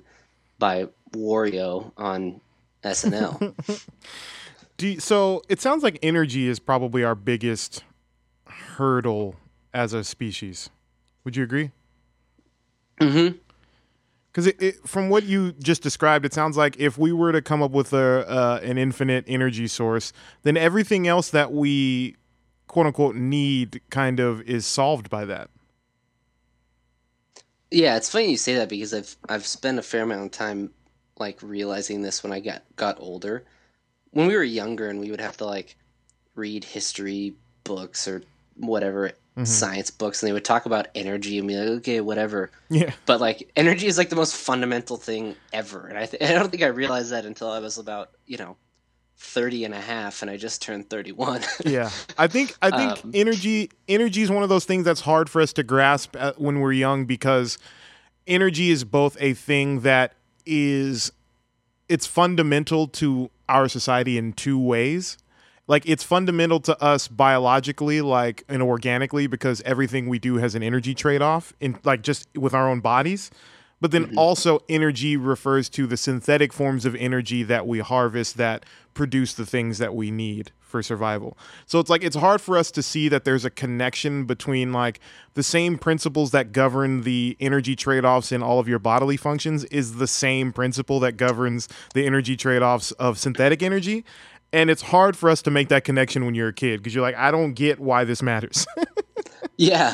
[0.58, 2.40] by Wario on
[2.84, 3.54] SNL.
[4.78, 7.82] You, so it sounds like energy is probably our biggest
[8.46, 9.36] hurdle
[9.72, 10.68] as a species.
[11.24, 11.70] Would you agree?
[13.00, 13.38] mm-hmm.
[14.36, 17.70] Because from what you just described, it sounds like if we were to come up
[17.70, 22.16] with a uh, an infinite energy source, then everything else that we
[22.66, 25.48] quote unquote need kind of is solved by that.
[27.70, 30.70] Yeah, it's funny you say that because I've I've spent a fair amount of time
[31.18, 33.42] like realizing this when I got got older.
[34.10, 35.76] When we were younger and we would have to like
[36.34, 38.22] read history books or
[38.56, 39.44] whatever mm-hmm.
[39.44, 42.50] science books and they would talk about energy and be like, okay, whatever.
[42.70, 42.92] Yeah.
[43.04, 45.86] But like energy is like the most fundamental thing ever.
[45.86, 48.56] And I, th- I don't think I realized that until I was about, you know,
[49.18, 51.42] 30 and a half and I just turned 31.
[51.64, 51.90] yeah.
[52.18, 55.40] I think I think um, energy energy is one of those things that's hard for
[55.40, 57.58] us to grasp when we're young because
[58.26, 61.12] energy is both a thing that is
[61.88, 65.16] it's fundamental to our society in two ways
[65.66, 70.62] like it's fundamental to us biologically like and organically because everything we do has an
[70.62, 73.30] energy trade-off in like just with our own bodies
[73.80, 74.18] but then mm-hmm.
[74.18, 79.44] also energy refers to the synthetic forms of energy that we harvest that produce the
[79.44, 81.36] things that we need for survival.
[81.66, 84.98] So it's like it's hard for us to see that there's a connection between like
[85.34, 89.96] the same principles that govern the energy trade-offs in all of your bodily functions is
[89.96, 94.04] the same principle that governs the energy trade-offs of synthetic energy
[94.56, 97.02] and it's hard for us to make that connection when you're a kid because you're
[97.02, 98.66] like, I don't get why this matters.
[99.58, 99.92] yeah,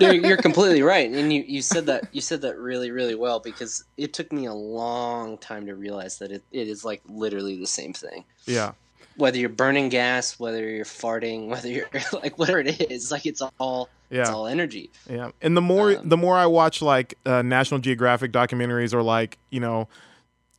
[0.00, 3.38] you're, you're, completely right, and you, you said that you said that really really well
[3.38, 7.56] because it took me a long time to realize that it, it is like literally
[7.56, 8.24] the same thing.
[8.46, 8.72] Yeah.
[9.16, 13.42] Whether you're burning gas, whether you're farting, whether you're like whatever it is, like it's
[13.60, 14.22] all yeah.
[14.22, 14.90] it's all energy.
[15.08, 19.04] Yeah, and the more um, the more I watch like uh, National Geographic documentaries or
[19.04, 19.86] like you know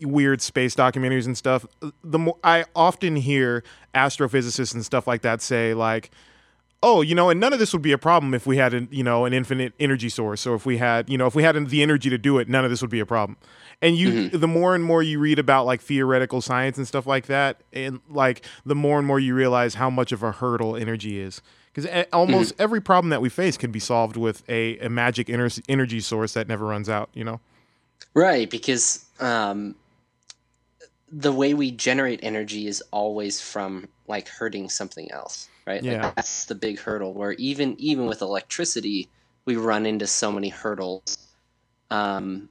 [0.02, 1.66] weird space documentaries and stuff,
[2.04, 6.12] the more I often hear astrophysicists and stuff like that say like,
[6.84, 8.88] "Oh, you know, and none of this would be a problem if we had an
[8.92, 11.56] you know an infinite energy source, or if we had you know if we had
[11.70, 13.38] the energy to do it, none of this would be a problem."
[13.84, 14.38] And you, mm-hmm.
[14.38, 18.00] the more and more you read about like theoretical science and stuff like that, and
[18.10, 21.42] like the more and more you realize how much of a hurdle energy is.
[21.74, 22.62] Because almost mm-hmm.
[22.62, 26.34] every problem that we face can be solved with a, a magic ener- energy source
[26.34, 27.10] that never runs out.
[27.14, 27.40] You know,
[28.14, 28.50] right?
[28.50, 29.76] Because um,
[31.12, 35.84] the way we generate energy is always from like hurting something else, right?
[35.84, 36.06] Yeah.
[36.06, 39.10] Like, that's the big hurdle where even even with electricity,
[39.46, 41.18] we run into so many hurdles.
[41.90, 42.50] Um,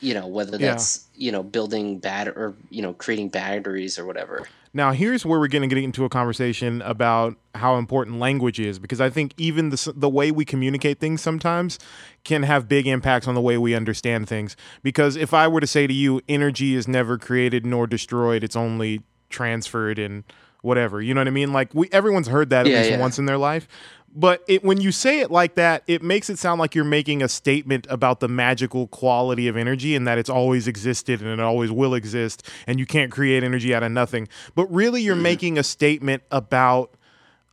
[0.00, 1.26] you know, whether that's, yeah.
[1.26, 4.46] you know, building bad or, you know, creating batteries or whatever.
[4.74, 8.78] Now, here's where we're going to get into a conversation about how important language is,
[8.78, 11.78] because I think even the, the way we communicate things sometimes
[12.22, 14.56] can have big impacts on the way we understand things.
[14.82, 18.56] Because if I were to say to you, energy is never created nor destroyed, it's
[18.56, 20.24] only transferred and
[20.60, 21.52] whatever, you know what I mean?
[21.52, 22.98] Like we, everyone's heard that at yeah, least yeah.
[22.98, 23.68] once in their life.
[24.14, 27.22] But it, when you say it like that, it makes it sound like you're making
[27.22, 31.40] a statement about the magical quality of energy and that it's always existed and it
[31.40, 34.26] always will exist and you can't create energy out of nothing.
[34.54, 35.22] But really, you're mm-hmm.
[35.22, 36.94] making a statement about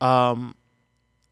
[0.01, 0.55] um,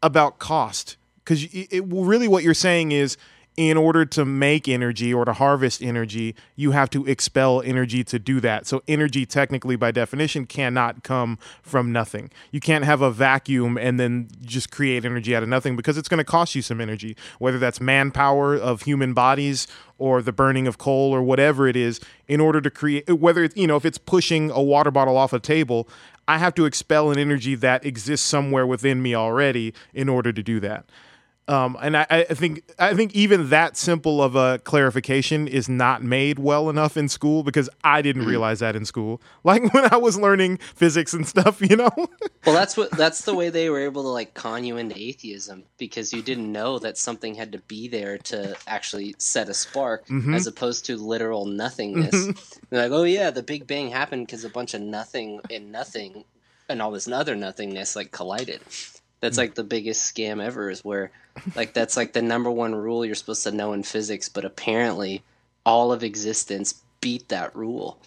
[0.02, 3.16] about cost because really what you're saying is
[3.56, 8.18] in order to make energy or to harvest energy, you have to expel energy to
[8.18, 8.66] do that.
[8.66, 12.30] So, energy, technically, by definition, cannot come from nothing.
[12.50, 16.08] You can't have a vacuum and then just create energy out of nothing because it's
[16.08, 20.66] going to cost you some energy, whether that's manpower of human bodies or the burning
[20.66, 23.84] of coal or whatever it is, in order to create, whether it's, you know, if
[23.84, 25.88] it's pushing a water bottle off a table,
[26.26, 30.42] I have to expel an energy that exists somewhere within me already in order to
[30.42, 30.86] do that.
[31.46, 36.02] Um, and I, I, think I think even that simple of a clarification is not
[36.02, 38.30] made well enough in school because I didn't mm-hmm.
[38.30, 39.20] realize that in school.
[39.44, 41.90] Like when I was learning physics and stuff, you know.
[42.46, 45.64] well, that's what that's the way they were able to like con you into atheism
[45.76, 50.06] because you didn't know that something had to be there to actually set a spark,
[50.06, 50.32] mm-hmm.
[50.32, 52.14] as opposed to literal nothingness.
[52.14, 52.66] Mm-hmm.
[52.70, 56.24] They're like, oh yeah, the Big Bang happened because a bunch of nothing and nothing
[56.68, 58.60] and all this other nothingness like collided.
[59.24, 59.40] That's hmm.
[59.40, 60.68] like the biggest scam ever.
[60.68, 61.10] Is where
[61.56, 65.22] like that's like the number one rule you're supposed to know in physics, but apparently
[65.64, 67.98] all of existence beat that rule.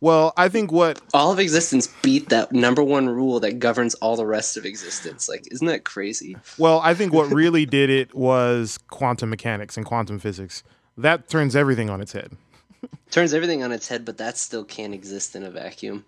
[0.00, 4.14] Well, I think what all of existence beat that number one rule that governs all
[4.14, 5.28] the rest of existence.
[5.28, 6.36] Like, isn't that crazy?
[6.56, 10.62] Well, I think what really did it was quantum mechanics and quantum physics.
[10.96, 12.36] That turns everything on its head.
[13.10, 16.04] turns everything on its head, but that still can't exist in a vacuum.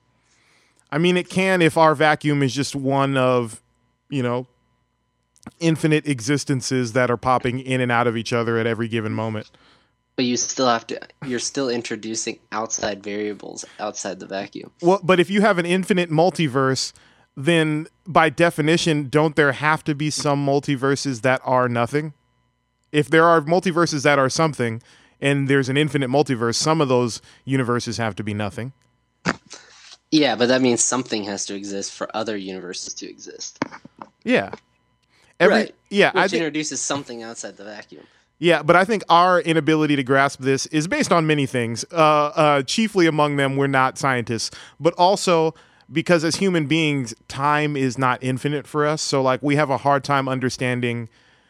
[0.93, 3.61] I mean, it can if our vacuum is just one of,
[4.13, 4.47] you know,
[5.59, 9.51] infinite existences that are popping in and out of each other at every given moment.
[10.15, 11.01] But you still have to.
[11.25, 14.71] You're still introducing outside variables outside the vacuum.
[14.83, 16.93] Well, but if you have an infinite multiverse,
[17.35, 22.13] then by definition, don't there have to be some multiverses that are nothing?
[22.93, 24.83] If there are multiverses that are something,
[25.19, 28.75] and there's an infinite multiverse, some of those universes have to be nothing.
[30.13, 33.59] Yeah, but that means something has to exist for other universes to exist.
[34.25, 34.53] Yeah.
[35.41, 35.75] Every, right.
[35.89, 38.05] Yeah, Which think introduces something outside the vacuum.
[38.39, 41.85] Yeah, but I think our inability to grasp this is based on many things.
[41.91, 45.55] Uh, uh, chiefly among them, we're not scientists, but also
[45.91, 49.01] because as human beings, time is not infinite for us.
[49.01, 51.09] So, like, we have a hard time understanding.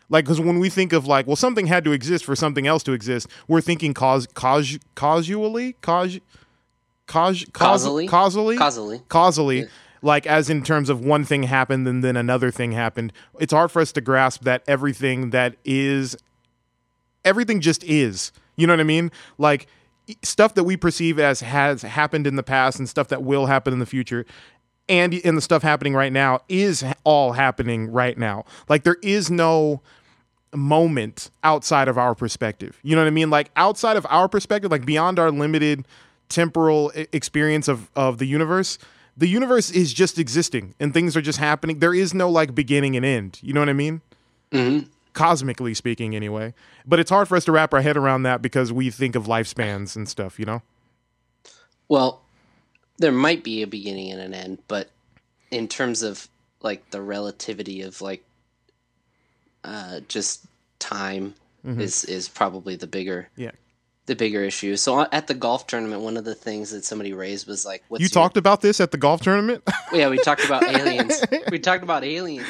[0.09, 2.83] Like, because when we think of like, well, something had to exist for something else
[2.85, 6.21] to exist, we're thinking cause, cause, causally, cause,
[7.07, 7.51] Causally?
[7.53, 9.01] causally, Causally.
[9.09, 9.65] causally Yeah.
[10.03, 13.71] like as in terms of one thing happened and then another thing happened it's hard
[13.71, 16.17] for us to grasp that everything that is
[17.25, 19.67] everything just is you know what i mean like
[20.23, 23.73] stuff that we perceive as has happened in the past and stuff that will happen
[23.73, 24.25] in the future
[24.89, 29.31] and in the stuff happening right now is all happening right now like there is
[29.31, 29.81] no
[30.55, 32.79] moment outside of our perspective.
[32.83, 33.31] You know what I mean?
[33.31, 35.89] Like outside of our perspective, like beyond our limited
[36.33, 38.79] temporal experience of of the universe,
[39.17, 41.79] the universe is just existing and things are just happening.
[41.79, 43.39] There is no like beginning and end.
[43.43, 44.01] You know what I mean?
[44.51, 44.81] hmm
[45.13, 46.55] Cosmically speaking, anyway.
[46.87, 49.27] But it's hard for us to wrap our head around that because we think of
[49.27, 50.39] lifespans and stuff.
[50.39, 50.63] You know?
[51.89, 52.23] Well,
[52.97, 54.89] there might be a beginning and an end, but
[55.51, 56.29] in terms of
[56.63, 58.25] like the relativity of like
[59.65, 60.47] uh, just
[60.79, 63.53] time is is probably the bigger Yeah.
[64.07, 64.77] The bigger issue.
[64.77, 68.01] So at the golf tournament, one of the things that somebody raised was like, "What's
[68.01, 69.63] You your- talked about this at the golf tournament?
[69.93, 71.23] Yeah, we talked about aliens.
[71.51, 72.47] we talked about aliens,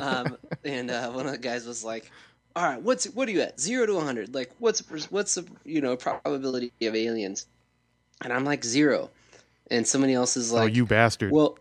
[0.00, 2.10] um, and uh, one of the guys was like,
[2.56, 3.60] "All right, what's what are you at?
[3.60, 4.34] Zero to hundred?
[4.34, 7.46] Like, what's what's the you know probability of aliens?"
[8.24, 9.10] And I'm like zero,
[9.70, 11.32] and somebody else is like, oh, you bastard.
[11.32, 11.58] well,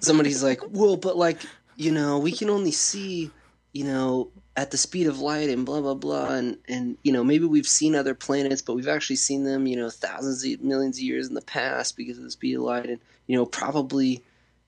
[0.00, 1.38] somebody's like, well, but like,
[1.76, 3.30] you know, we can only see,
[3.72, 7.24] you know, at the speed of light and blah blah blah, and and you know,
[7.24, 10.98] maybe we've seen other planets, but we've actually seen them, you know, thousands of millions
[10.98, 14.22] of years in the past because of the speed of light, and you know, probably,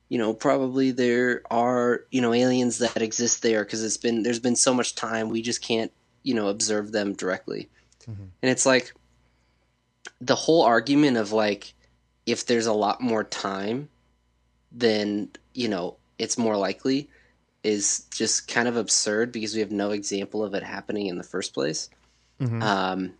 [0.08, 4.40] you know, probably there are you know aliens that exist there because it's been there's
[4.40, 7.68] been so much time we just can't you know observe them directly,
[8.08, 8.24] mm-hmm.
[8.42, 8.94] and it's like
[10.20, 11.74] the whole argument of like
[12.24, 13.88] if there's a lot more time
[14.72, 17.08] then you know it's more likely
[17.64, 21.24] is just kind of absurd because we have no example of it happening in the
[21.24, 21.88] first place.
[22.40, 22.62] Mhm.
[22.62, 23.12] Um,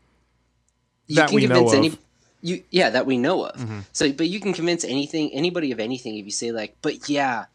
[1.07, 1.99] you That can we know convince any of.
[2.43, 3.57] you yeah that we know of.
[3.59, 3.85] Mhm.
[3.93, 7.47] So, but you can convince anything anybody of anything if you say like, but yeah,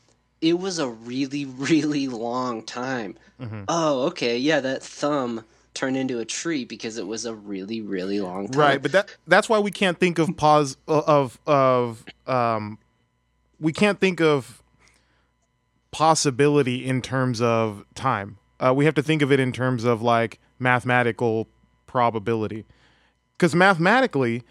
[0.41, 3.15] it was a really really long time.
[3.39, 3.65] Mhm.
[3.67, 8.19] Oh, okay, yeah, that thumb turned into a tree because it was a really really
[8.19, 8.59] long time.
[8.59, 12.79] Right, but that that's why we can't think of pause of of um
[13.59, 14.58] we can't think of
[15.91, 18.37] possibility in terms of time.
[18.59, 21.47] Uh, we have to think of it in terms of like mathematical
[21.87, 22.65] probability.
[23.37, 24.43] Cuz mathematically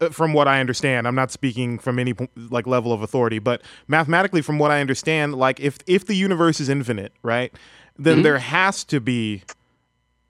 [0.00, 2.14] uh, from what I understand, I'm not speaking from any
[2.50, 6.60] like level of authority, but mathematically from what I understand, like if if the universe
[6.60, 7.52] is infinite, right?
[7.98, 8.22] Then Mhm.
[8.22, 9.42] there has to be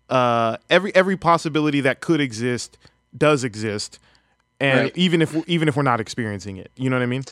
[0.09, 2.79] uh, every every possibility that could exist
[3.17, 3.99] does exist,
[4.61, 4.93] and Right.
[4.97, 7.25] even if even if we're not experiencing it, you know what I mean?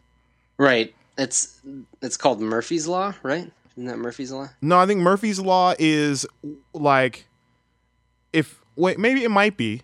[0.58, 0.92] Right.
[1.16, 1.60] It's
[2.02, 3.50] it's called Murphy's law, right?
[3.76, 4.48] Isn't that Murphy's law?
[4.60, 6.26] No, I think Murphy's law is
[6.72, 7.26] like
[8.32, 9.82] if wait maybe it might be.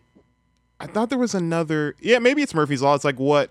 [0.80, 1.94] I thought there was another.
[2.00, 2.94] Yeah, maybe it's Murphy's law.
[2.94, 3.50] It's like what?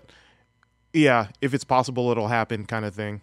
[0.92, 3.20] Yeah, if it's possible, it'll happen, kind of thing.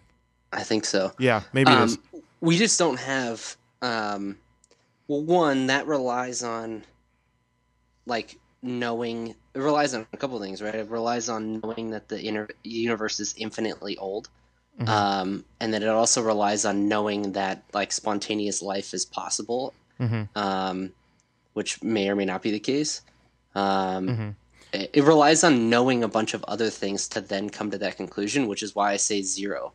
[0.52, 1.12] I think so.
[1.18, 1.98] Yeah, maybe it is.
[2.14, 3.56] Um, we just don't have.
[3.82, 4.38] Um,
[5.06, 6.84] well, one that relies on
[8.06, 9.34] like knowing.
[9.54, 10.74] It relies on a couple things, right?
[10.74, 14.30] It relies on knowing that the inter- universe is infinitely old,
[14.78, 14.88] Mhm.
[14.88, 20.24] um, and then it also relies on knowing that like spontaneous life is possible, hmm
[20.36, 20.92] um,
[21.54, 23.02] which may or may not be the case.
[23.54, 24.30] Um, hmm
[24.72, 27.96] it, it relies on knowing a bunch of other things to then come to that
[27.96, 29.72] conclusion, which is why I say 0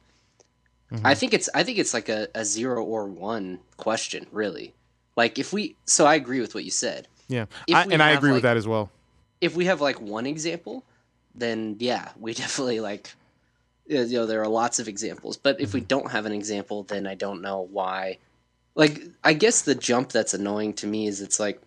[0.91, 1.01] Mhm.
[1.03, 4.75] I think it's I think it's like a, a zero or one question, really.
[5.15, 7.07] Like if we so I agree with what you said.
[7.27, 8.91] Yeah, I, and I agree with that as well.
[9.41, 10.83] If we have like one example,
[11.33, 13.09] then yeah, we definitely like
[13.87, 15.37] you know there are lots of examples.
[15.37, 15.87] But if we Mm-hmm.
[15.87, 18.17] don't have an example, then I don't know why.
[18.75, 21.61] Like I guess the jump that's annoying to me is it's like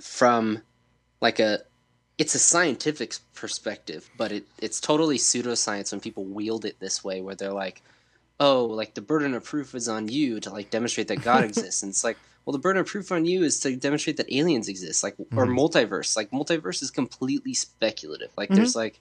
[0.00, 0.62] from
[1.20, 1.60] like a
[2.18, 7.20] it's a scientific perspective, but it, it's totally pseudoscience when people wield it this way,
[7.20, 7.82] where they're like,
[8.40, 11.82] "Oh, like the burden of proof is on you to like demonstrate that God exists,"
[11.82, 14.68] and it's like, well, the burden of proof on you is to demonstrate that aliens
[14.68, 15.56] exist, like or Mhm.
[15.58, 16.16] multiverse.
[16.16, 18.30] Like multiverse is completely speculative.
[18.36, 18.56] Like Mhm.
[18.56, 19.00] there's like,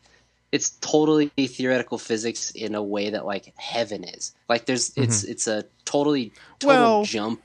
[0.56, 4.34] it's totally theoretical physics in a way that like heaven is.
[4.50, 7.42] Like there's it's it's a totally total Well- jump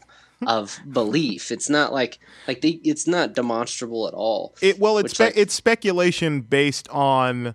[0.46, 1.50] of belief.
[1.50, 4.54] It's not like like they it's not demonstrable at all.
[4.62, 7.54] It well, it's Which, spe- like- it's speculation based on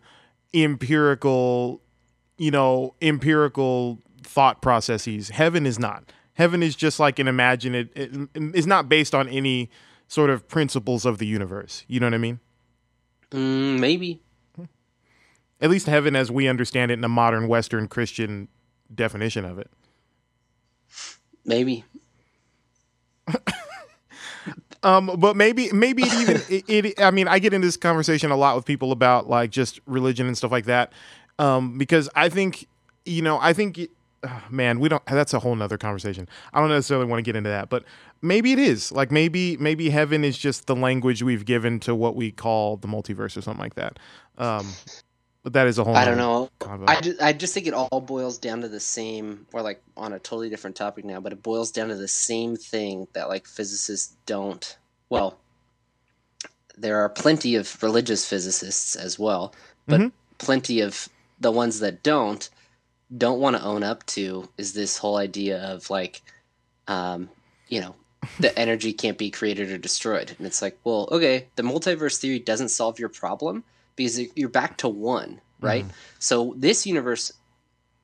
[0.53, 1.81] empirical,
[2.37, 5.29] you know, empirical thought processes.
[5.29, 6.11] Heaven is not.
[6.33, 7.75] Heaven is just like an imagined.
[7.75, 8.11] It, it
[8.53, 9.69] is not based on any
[10.07, 11.85] sort of principles of the universe.
[11.87, 12.39] You know what I mean?
[13.31, 14.21] Mm, maybe.
[15.61, 18.47] At least heaven, as we understand it in a modern Western Christian
[18.93, 19.69] definition of it.
[21.45, 21.83] Maybe.
[24.83, 27.01] Um, but maybe maybe it even it, it.
[27.01, 30.27] I mean, I get into this conversation a lot with people about like just religion
[30.27, 30.93] and stuff like that,
[31.39, 32.67] um, because I think
[33.03, 33.89] you know I think it-
[34.23, 35.03] ah, man we don't.
[35.07, 36.29] That's a whole nother conversation.
[36.53, 37.83] I don't necessarily want to get into that, but
[38.21, 42.15] maybe it is like maybe maybe heaven is just the language we've given to what
[42.15, 43.97] we call the multiverse or something like that.
[44.37, 44.67] Um,
[45.45, 45.95] but that is a whole.
[45.95, 46.49] I don't know.
[46.87, 50.11] I just, I just think it all boils down to the same, or like on
[50.11, 53.45] a totally different topic now, but it boils down to the same thing that like
[53.45, 54.75] physicists don't.
[55.11, 55.37] Well,
[56.75, 59.53] there are plenty of religious physicists as well,
[59.85, 60.11] but Mhm.
[60.39, 62.49] plenty of the ones that don't
[63.15, 66.23] don't want to own up to is this whole idea of like,
[66.87, 67.29] um,
[67.69, 67.95] you know,
[68.39, 72.39] the energy can't be created or destroyed, and it's like, well, okay, the multiverse theory
[72.39, 73.63] doesn't solve your problem
[73.95, 75.85] because you're back to one, right?
[76.19, 77.31] So this universe,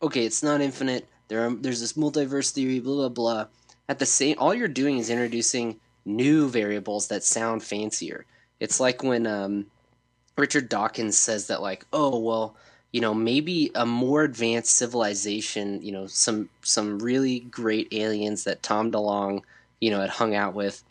[0.02, 1.08] okay, it's not infinite.
[1.28, 3.46] There, are, there's this multiverse theory, blah blah blah.
[3.90, 8.26] At the same, all you're doing is introducing new variables that sound fancier.
[8.60, 9.66] It's like when um,
[10.38, 12.56] Richard Dawkins says that, like, oh well,
[12.92, 18.64] you know, maybe a more advanced civilization, you know, some some really great aliens that
[18.64, 19.42] Tom DeLonge,
[19.80, 20.84] you know, had hung out with,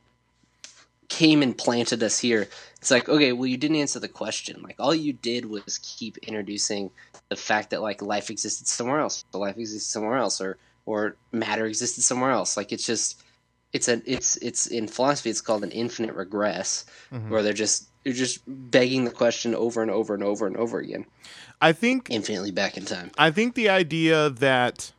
[1.09, 2.49] came and planted us here.
[2.81, 4.63] It's like, okay, well, you didn't answer the question.
[4.63, 6.91] Like, all you did was keep introducing
[7.29, 10.57] the fact that like life existed somewhere else, the life existed somewhere else, or
[10.87, 12.57] or matter existed somewhere else.
[12.57, 13.23] Like, it's just,
[13.75, 17.29] it's a, it's it's in philosophy, it's called an infinite regress, Mhm.
[17.29, 20.79] where they're just you're just begging the question over and over and over and over
[20.79, 21.05] again,
[21.61, 23.11] I think infinitely back in time.
[23.19, 24.93] I think the idea that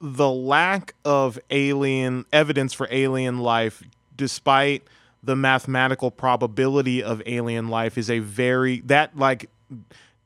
[0.00, 3.82] the lack of alien evidence for alien life,
[4.16, 4.82] despite
[5.22, 9.48] the mathematical probability of alien life, is a very that like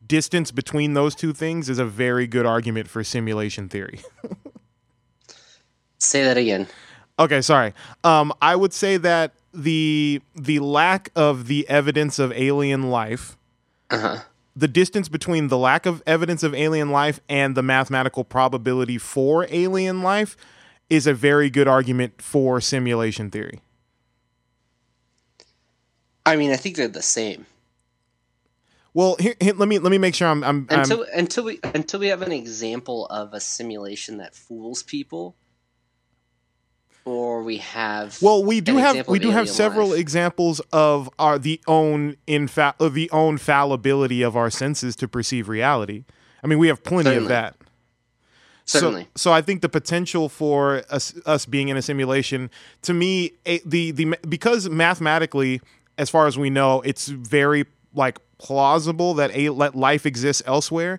[0.06, 4.00] distance between those two things is a very good argument for simulation theory.
[5.98, 6.66] Say that again.
[7.18, 7.74] Okay, sorry.
[8.02, 13.36] Um, I would say that the the lack of the evidence of alien life
[13.90, 14.16] Uh huh.
[14.56, 19.46] the distance between the lack of evidence of alien life and the mathematical probability for
[19.50, 20.36] alien life
[20.88, 23.60] is a very good argument for simulation theory.
[26.26, 27.46] I mean, I think they're the same.
[28.92, 31.60] Well, here, here- let me let me make sure I'm I'm, I'm until until we
[31.62, 35.36] until we have an example of a simulation that fools people
[37.04, 39.98] or we have well we do have we do have several life.
[39.98, 45.48] examples of our the own infa- of the own fallibility of our senses to perceive
[45.48, 46.04] reality.
[46.42, 47.56] I mean, we have plenty of that.
[48.64, 52.50] certainly So, so I think the potential for us, us being in a simulation,
[52.82, 55.60] to me, a, the the because mathematically,
[56.00, 60.98] as far as we know, it's very like plausible that a let life exists elsewhere,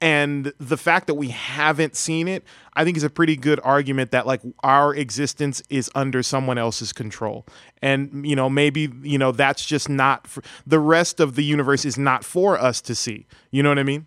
[0.00, 4.12] and the fact that we haven't seen it, I think is a pretty good argument
[4.12, 7.44] that like our existence is under someone else's control,
[7.82, 11.84] and you know maybe you know that's just not for, the rest of the universe
[11.84, 13.26] is not for us to see.
[13.50, 14.06] You know what I mean?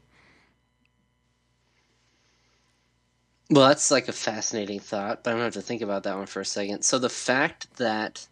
[3.49, 6.25] well that's like a fascinating thought but i'm gonna have to think about that one
[6.25, 8.25] for a second so the fact that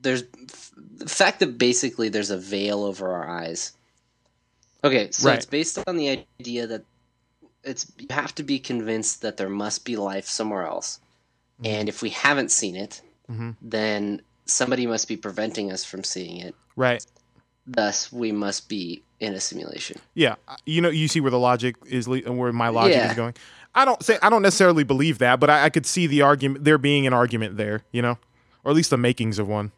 [0.00, 0.24] there's
[0.96, 3.72] the fact that basically there's a veil over our eyes
[4.84, 5.36] okay so Right.
[5.36, 6.84] it's based on the idea that
[7.64, 10.98] it's you have to be convinced that there must be life somewhere else
[11.64, 13.56] and if we haven't seen it Mhm.
[13.62, 17.04] then somebody must be preventing us from seeing it Right.
[17.66, 20.34] thus we must be in a simulation Yeah,
[20.66, 23.10] you know, you see where the logic is, le- where my logic Yeah.
[23.10, 23.34] is going.
[23.74, 26.64] I don't say I don't necessarily believe that, but I, I could see the argument
[26.64, 28.18] there being an argument there, you know,
[28.64, 29.70] or at least the makings of one.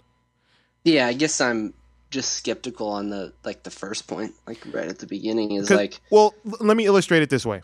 [0.84, 1.74] Yeah i guess i'm
[2.14, 6.00] just skeptical on the like the first point like right at the beginning is like
[6.10, 7.60] well, let me illustrate it this way: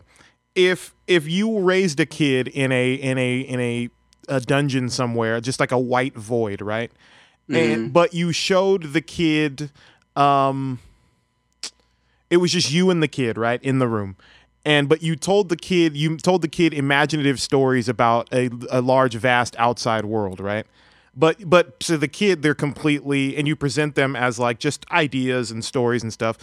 [0.55, 3.89] if if you raised a kid in a in a in a,
[4.27, 6.91] a dungeon somewhere, just like a white void, right,
[7.49, 9.71] and but you showed the kid
[10.17, 10.79] um
[12.29, 14.17] it was just you and the kid right in the room.
[14.65, 18.81] And but you told the kid you told the kid imaginative stories about a, a
[18.81, 20.67] large vast outside world right
[21.15, 25.51] but but to the kid they're completely and you present them as like just ideas
[25.51, 26.37] and stories and stuff.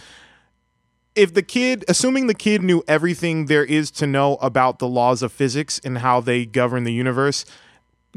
[1.15, 5.21] If the kid assuming the kid knew everything there is to know about the laws
[5.21, 7.45] of physics and how they govern the universe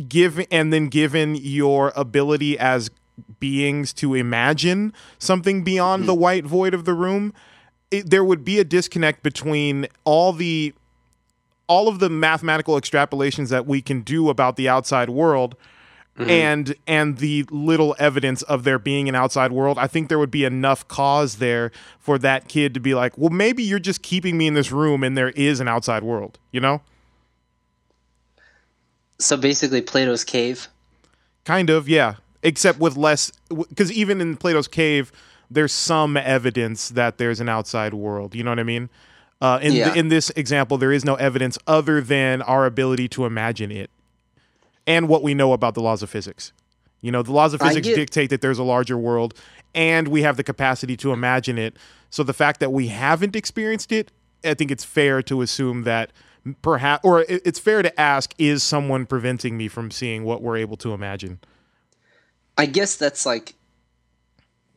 [0.08, 2.90] give and then given your ability as
[3.40, 6.06] beings to imagine something beyond mm-hmm.
[6.06, 7.32] the white void of the room
[7.90, 10.74] it, there would be a disconnect between all the
[11.66, 15.54] all of the mathematical extrapolations that we can do about the outside world
[16.18, 20.30] and and the little evidence of there being an outside world i think there would
[20.30, 24.36] be enough cause there for that kid to be like well maybe you're just keeping
[24.36, 26.82] me in this room and there is an outside world you know
[29.18, 30.68] So basically, Plato's cave.
[31.44, 32.14] Kind of, yeah.
[32.42, 33.30] Except with less,
[33.68, 35.12] because even in Plato's cave,
[35.48, 38.34] there's some evidence that there's an outside world.
[38.34, 38.90] You know what I mean?
[39.40, 39.94] Uh, in Yeah.
[39.94, 43.90] in this example, there is no evidence other than our ability to imagine it,
[44.86, 46.52] and what we know about the laws of physics.
[47.00, 49.34] You know, the laws of physics get- dictate that there's a larger world,
[49.74, 51.76] and we have the capacity to imagine it.
[52.10, 54.12] So the fact that we haven't experienced it,
[54.44, 56.12] I think it's fair to assume that
[56.62, 60.76] perhaps, or it's fair to ask, is someone preventing me from seeing what we're able
[60.78, 61.40] to imagine?
[62.58, 63.54] I guess that's like,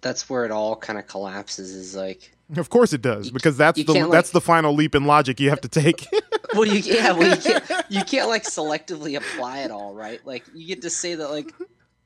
[0.02, 1.72] that's where it all kind of collapses.
[1.76, 5.06] Is like, Of course it does, because that's the that's like- the final leap in
[5.06, 6.08] logic you have to take.
[6.56, 10.26] well, you yeah, well, you can't you can't like selectively apply it all, right?
[10.26, 11.54] Like you get to say that like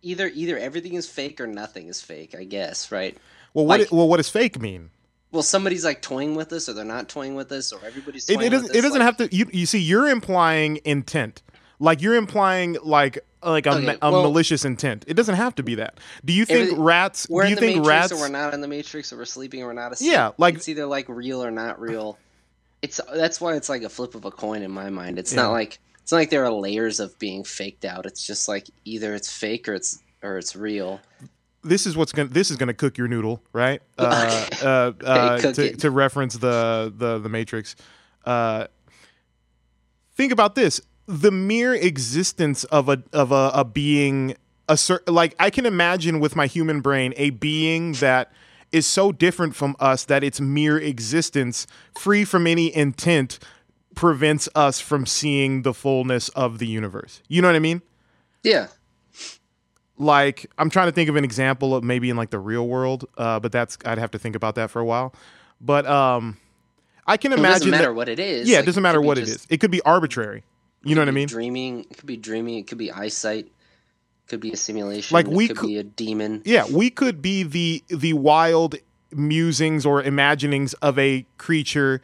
[0.02, 2.36] either either everything is fake or nothing is fake.
[2.38, 3.18] I guess, right?
[3.54, 4.92] well, what Like- well, what does fake mean?
[5.32, 8.34] Well, somebody's like toying with us, or they're not toying with us, or everybody's It,
[8.36, 8.70] toying it doesn't.
[8.72, 8.76] us.
[8.76, 9.36] It doesn't like- have to.
[9.36, 11.44] You, you see, you're implying intent.
[11.80, 15.06] Like you're implying like like a, Okay, ma- a well- malicious intent.
[15.08, 16.00] It doesn't have to be that.
[16.26, 17.28] Do you think rats?
[17.30, 18.12] We're do you in the think Matrix, rats?
[18.12, 20.12] or we're not in the Matrix, or we're sleeping, or we're not asleep.
[20.12, 22.18] Yeah, like- it's either like real or not real.
[22.82, 25.20] It's that's why it's like a flip of a coin in my mind.
[25.20, 25.44] It's Yeah.
[25.44, 28.06] not like it's not like there are layers of being faked out.
[28.06, 31.00] It's just like either it's fake or it's or it's real.
[31.64, 33.82] this is what's gonna this is gonna cook your noodle, right?
[33.98, 37.76] Uh, uh, uh, cook to, to reference the the the Matrix.
[38.26, 38.68] Uh,
[40.16, 44.36] think about this: the mere existence of a of a, a being,
[44.68, 48.32] a cer- like I can imagine with my human brain a being that
[48.72, 51.66] is so different from us that its mere existence,
[51.98, 53.40] free from any intent,
[53.96, 57.22] prevents us from seeing the fullness of the universe.
[57.28, 57.82] You know what I mean?
[58.44, 58.68] Yeah,
[59.98, 63.06] like I'm trying to think of an example of maybe in like the real world,
[63.18, 65.14] uh, but that's I'd have to think about that for a while.
[65.60, 66.38] But um,
[67.06, 67.94] I can it imagine doesn't matter that.
[67.96, 68.48] what it is.
[68.48, 69.48] Yeah, Like, it doesn't matter be what it just- is.
[69.50, 70.44] It could be arbitrary.
[70.84, 71.28] You know what I mean?
[71.28, 71.82] Dreaming.
[71.92, 72.58] It could be dreaming.
[72.60, 73.52] It could be eyesight.
[74.30, 75.16] Could be a simulation.
[75.16, 76.44] Like, we could cou- be a demon.
[76.46, 78.76] Yeah, we could be the the wild
[79.12, 82.00] musings or imaginings of a creature.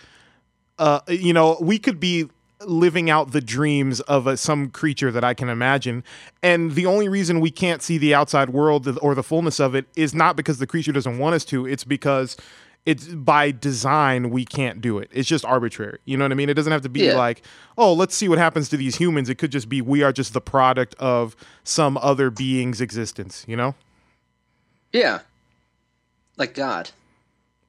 [0.80, 2.28] Uh, you know, we could be
[2.62, 6.04] living out the dreams of a, some creature that I can imagine,
[6.42, 9.86] and the only reason we can't see the outside world or the fullness of it
[9.96, 11.68] is not because the creature doesn't want us to.
[11.68, 12.38] It's because
[12.86, 15.10] it's by design we can't do it.
[15.12, 15.98] It's just arbitrary.
[16.06, 16.50] You know what I mean?
[16.50, 17.18] It doesn't have to be Yeah.
[17.18, 17.42] like,
[17.78, 19.28] oh, let's see what happens to these humans.
[19.30, 23.44] It could just be we are just the product of some other being's existence.
[23.48, 23.76] You know?
[24.94, 25.20] Yeah,
[26.38, 26.92] like God.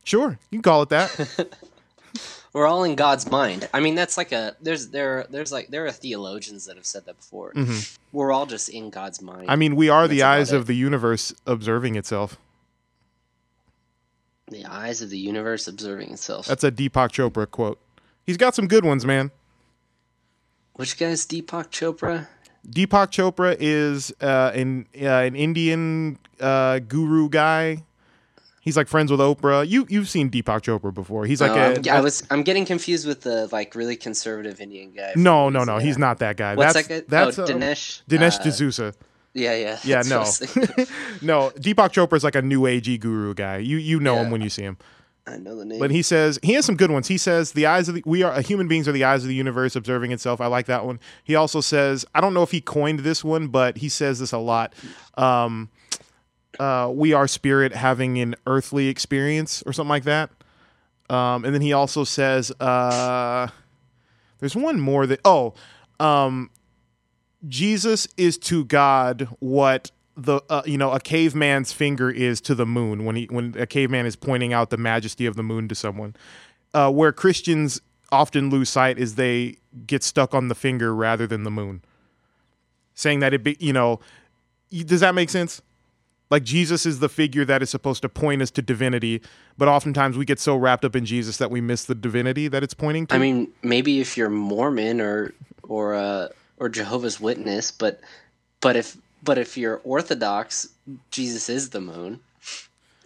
[0.05, 1.49] Sure, you can call it that.
[2.53, 3.69] We're all in God's mind.
[3.75, 7.05] I mean, that's like a there's there there's like there are theologians that have said
[7.07, 7.53] that before.
[8.13, 9.43] We're all just in God's mind.
[9.43, 9.51] Mm-hmm.
[9.51, 12.39] I mean, we are the eyes of the universe observing itself.
[14.51, 16.47] The eyes of the universe observing itself.
[16.47, 17.81] That's a Deepak Chopra quote.
[18.25, 19.31] He's got some good ones, man.
[20.75, 22.29] Which guy's Deepak Chopra?
[22.69, 27.85] Deepak Chopra is uh, an uh, an Indian uh, guru guy.
[28.61, 29.67] He's like friends with Oprah.
[29.69, 31.25] You you've seen Deepak Chopra before.
[31.25, 34.61] He's like Oh, a, I'm, I was I'm getting confused with the like really conservative
[34.61, 35.13] Indian guy.
[35.15, 35.79] no no no.
[35.79, 36.57] He's not that guy.
[36.57, 37.25] What's that's that guy?
[37.25, 38.03] that's oh, Dinesh.
[38.09, 38.95] Dinesh uh, D'Souza.
[39.37, 39.79] Yeah, yeah.
[39.85, 40.21] Yeah, no,
[41.23, 41.51] no.
[41.51, 43.59] Deepak Chopra is like a new agey guru guy.
[43.59, 44.79] You you know him when you see him.
[45.27, 45.79] I know the name.
[45.79, 47.09] But he says he has some good ones.
[47.09, 49.29] He says the eyes of the we are uh, human beings are the eyes of
[49.29, 50.41] the universe observing itself.
[50.41, 50.99] I like that one.
[51.23, 54.33] He also says I don't know if he coined this one, but he says this
[54.33, 54.73] a lot.
[55.19, 55.69] Um,
[56.59, 60.31] uh, we are spirit having an earthly experience or something like that.
[61.11, 63.49] Um, and then he also says uh,
[64.39, 65.53] there's one more that oh
[66.01, 66.51] um,
[67.49, 72.67] Jesus is to God what the uh, you know a caveman's finger is to the
[72.67, 75.75] moon when he when a caveman is pointing out the majesty of the moon to
[75.75, 76.17] someone.
[76.75, 77.81] Uh, where Christians
[78.13, 81.83] often lose sight is they get stuck on the finger rather than the moon.
[82.95, 84.01] Saying that it be you know,
[84.71, 85.61] does that make sense?
[86.31, 89.23] Like Jesus is the figure that is supposed to point us to divinity,
[89.57, 92.65] but oftentimes we get so wrapped up in Jesus that we miss the divinity that
[92.65, 93.15] it's pointing to.
[93.15, 96.29] I mean, maybe if you're Mormon or or uh,
[96.59, 98.01] or Jehovah's Witness, but
[98.61, 100.69] but if but if you're Orthodox,
[101.11, 102.21] Jesus is the moon,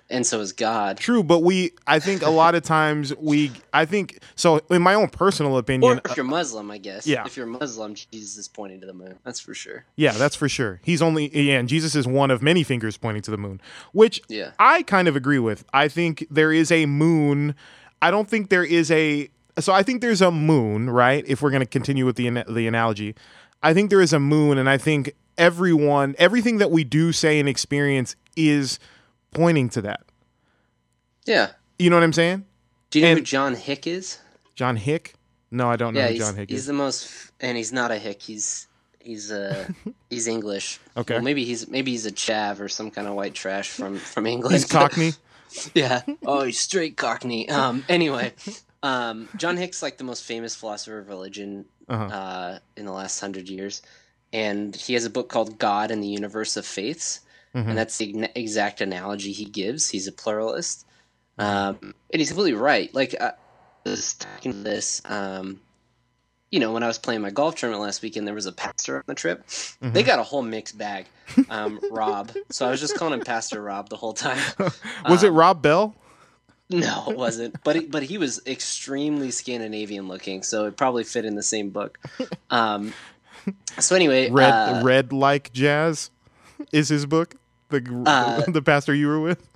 [0.09, 0.99] and so is God.
[0.99, 4.95] True, but we I think a lot of times we I think so in my
[4.95, 5.83] own personal opinion.
[5.91, 7.07] Or opinion if you're Muslim, I guess.
[7.07, 7.25] Yeah.
[7.27, 9.19] If you're Muslim, Jesus is pointing to the moon.
[9.25, 9.85] That's for sure.
[9.97, 10.81] Yeah, that's for sure.
[10.85, 13.61] He's only yeah, and Jesus is one of many fingers pointing to the moon,
[13.93, 14.53] which Yeah.
[14.59, 15.65] I kind of agree with.
[15.73, 17.55] I think there is a moon.
[18.03, 19.29] I don't think there is a
[19.61, 21.25] so I think there's a moon, right?
[21.27, 23.15] If we're going to continue with the the analogy,
[23.63, 27.39] I think there is a moon and I think everyone everything that we do say
[27.41, 28.79] and experience is
[29.33, 30.01] pointing to that.
[31.27, 31.51] Yeah.
[31.79, 32.45] You know what I'm saying?
[32.91, 34.19] Do you know And- who John Hick is?
[34.55, 35.15] John Hick?
[35.51, 36.67] No, I don't know yeah, who John Hick he's is.
[36.67, 38.23] the most, and he's not a Hick.
[38.23, 38.69] He's
[39.01, 39.67] he's uh
[40.11, 40.79] he's English.
[40.97, 41.15] Okay.
[41.15, 44.27] Well, maybe he's maybe he's a chav or some kind of white trash from from
[44.27, 44.53] England.
[44.55, 45.13] He's Cockney.
[45.75, 46.03] yeah.
[46.25, 47.49] Oh, he's straight Cockney.
[47.49, 47.85] Um.
[47.89, 48.33] Anyway,
[48.83, 52.05] um, John Hick's like the most famous philosopher of religion Uh-huh.
[52.05, 53.83] uh, in the last hundred years,
[54.33, 57.21] and he has a book called God and the Universe of Faiths,
[57.55, 57.69] Mhm.
[57.71, 59.91] and that's the exact analogy he gives.
[59.91, 60.87] He's a pluralist,
[61.39, 61.79] um,
[62.13, 62.95] and he's completely right.
[62.95, 63.33] Like I
[63.85, 65.03] was talking to this.
[65.05, 65.61] Um,
[66.53, 68.97] you know, when I was playing my golf tournament last weekend, there was a pastor
[68.97, 69.47] on the trip.
[69.47, 69.93] Mm-hmm.
[69.93, 71.07] They got a whole mixed bag.
[71.49, 72.33] Um, Rob.
[72.51, 74.43] So I was just calling him Pastor Rob the whole time.
[75.09, 75.95] Was it Um, Rob Bell?
[76.71, 77.63] No, it wasn't.
[77.65, 81.71] But he, but he was extremely Scandinavian looking, so it probably fit in the same
[81.71, 81.99] book.
[82.51, 82.93] Um,
[83.79, 86.11] so anyway, Red uh, Red Like Jazz
[86.73, 87.35] is his book.
[87.71, 89.49] The Uh, the pastor you were with.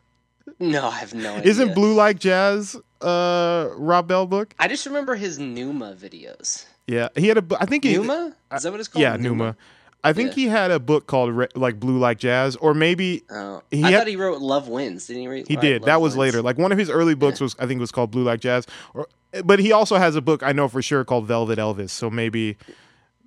[0.58, 1.50] no, I have no idea.
[1.50, 4.54] Isn't Blue Like Jazz uh Rob Bell book?
[4.58, 6.64] I just remember his Nooma videos.
[6.86, 7.44] Yeah, he had a.
[7.60, 7.94] I think he.
[7.94, 8.34] Nooma?
[8.54, 9.02] Is that what it's called?
[9.02, 9.56] Yeah, Nooma.
[10.04, 10.34] I think Yeah.
[10.34, 13.90] he had a book called Re- like Blue Like Jazz, or maybe Oh, He I
[13.90, 15.06] had- thought he wrote Love Wins.
[15.06, 15.28] Didn't he?
[15.28, 15.82] Read, he did.
[15.82, 16.34] Love That was Wins?
[16.34, 16.42] later.
[16.42, 18.66] Like one of his early books was, I think, was called Blue Like Jazz.
[18.92, 19.08] Or,
[19.44, 21.90] but he also has a book I know for sure called Velvet Elvis.
[21.90, 22.56] So maybe,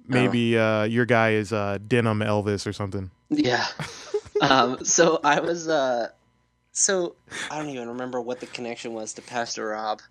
[0.08, 3.10] maybe uh, your guy is uh, Denim Elvis or something.
[3.30, 3.66] Yeah.
[4.42, 5.68] um, so I was.
[5.68, 6.10] Uh,
[6.72, 7.16] so
[7.50, 10.02] I don't even remember what the connection was to Pastor Rob.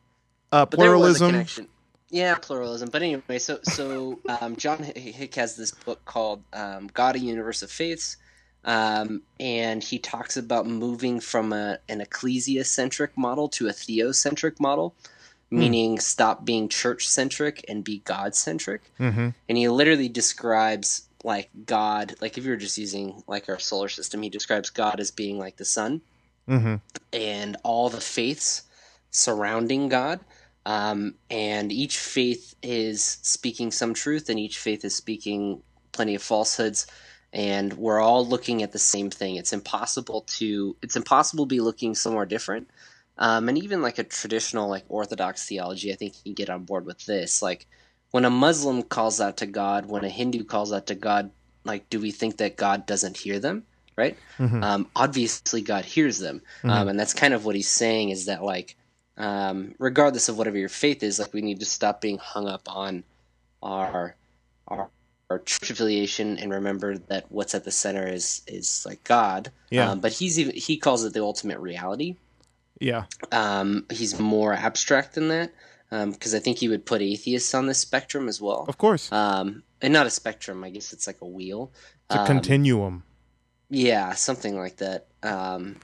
[0.53, 1.69] Uh, But there was a pluralism.
[2.11, 2.91] Yeah, pluralism.
[2.91, 7.63] But anyway, so so um, John Hick has this book called um, "God: A Universe
[7.63, 8.17] of Faiths,"
[8.65, 14.95] um, and he talks about moving from a, an ecclesia-centric model to a theocentric model,
[15.51, 18.83] meaning stop being church-centric and be God-centric.
[18.99, 23.59] hmm And he literally describes like God, like if you were just using like our
[23.59, 26.03] solar system, he describes God as being like the sun
[26.47, 26.77] hmm
[27.13, 28.63] and all the faiths
[29.11, 30.21] surrounding God.
[30.67, 35.63] Um, and each faith is speaking some truth, and each faith is speaking
[35.93, 36.89] plenty of falsehoods.
[37.33, 39.37] And we're all looking at the same thing.
[39.37, 42.69] It's impossible to it's impossible to be looking somewhere different.
[43.19, 46.65] Um, and even like a traditional like Orthodox theology, I think you can get on
[46.65, 47.43] board with this.
[47.43, 47.67] Like
[48.11, 51.31] when a Muslim calls out to God, when a Hindu calls out to God,
[51.65, 53.65] like do we think that God doesn't hear them?
[53.97, 54.17] Right?
[54.39, 54.63] Mhm.
[54.63, 58.43] Um, obviously, God hears them, um, and that's kind of what he's saying is that
[58.43, 58.77] like,
[59.17, 62.63] um, regardless of whatever your faith is, like we need to stop being hung up
[62.67, 63.05] on
[63.63, 64.17] our
[64.69, 64.91] our
[65.31, 69.51] our church affiliation and remember that what's at the center is is like God.
[69.71, 69.91] Yeah.
[69.91, 72.17] Um, but he's even he calls it the ultimate reality.
[72.81, 73.05] Yeah.
[73.33, 75.53] Um, he's more abstract than that
[75.91, 78.67] because I think he would put atheists on this spectrum as well.
[78.69, 79.11] Of course.
[79.11, 80.63] Um, and not a spectrum.
[80.63, 81.73] I guess it's like a wheel.
[82.07, 83.03] It's a Um, continuum.
[83.71, 85.07] Yeah, something like that.
[85.23, 85.77] Um,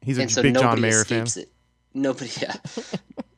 [0.00, 1.26] He's a and so big John Mayer fan.
[1.36, 1.50] it.
[1.94, 2.54] Nobody, yeah.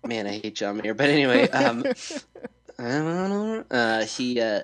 [0.07, 0.94] Man, I hate John Mayer.
[0.94, 1.84] But anyway, um,
[2.78, 3.64] I don't know.
[3.70, 4.62] Uh, he, uh,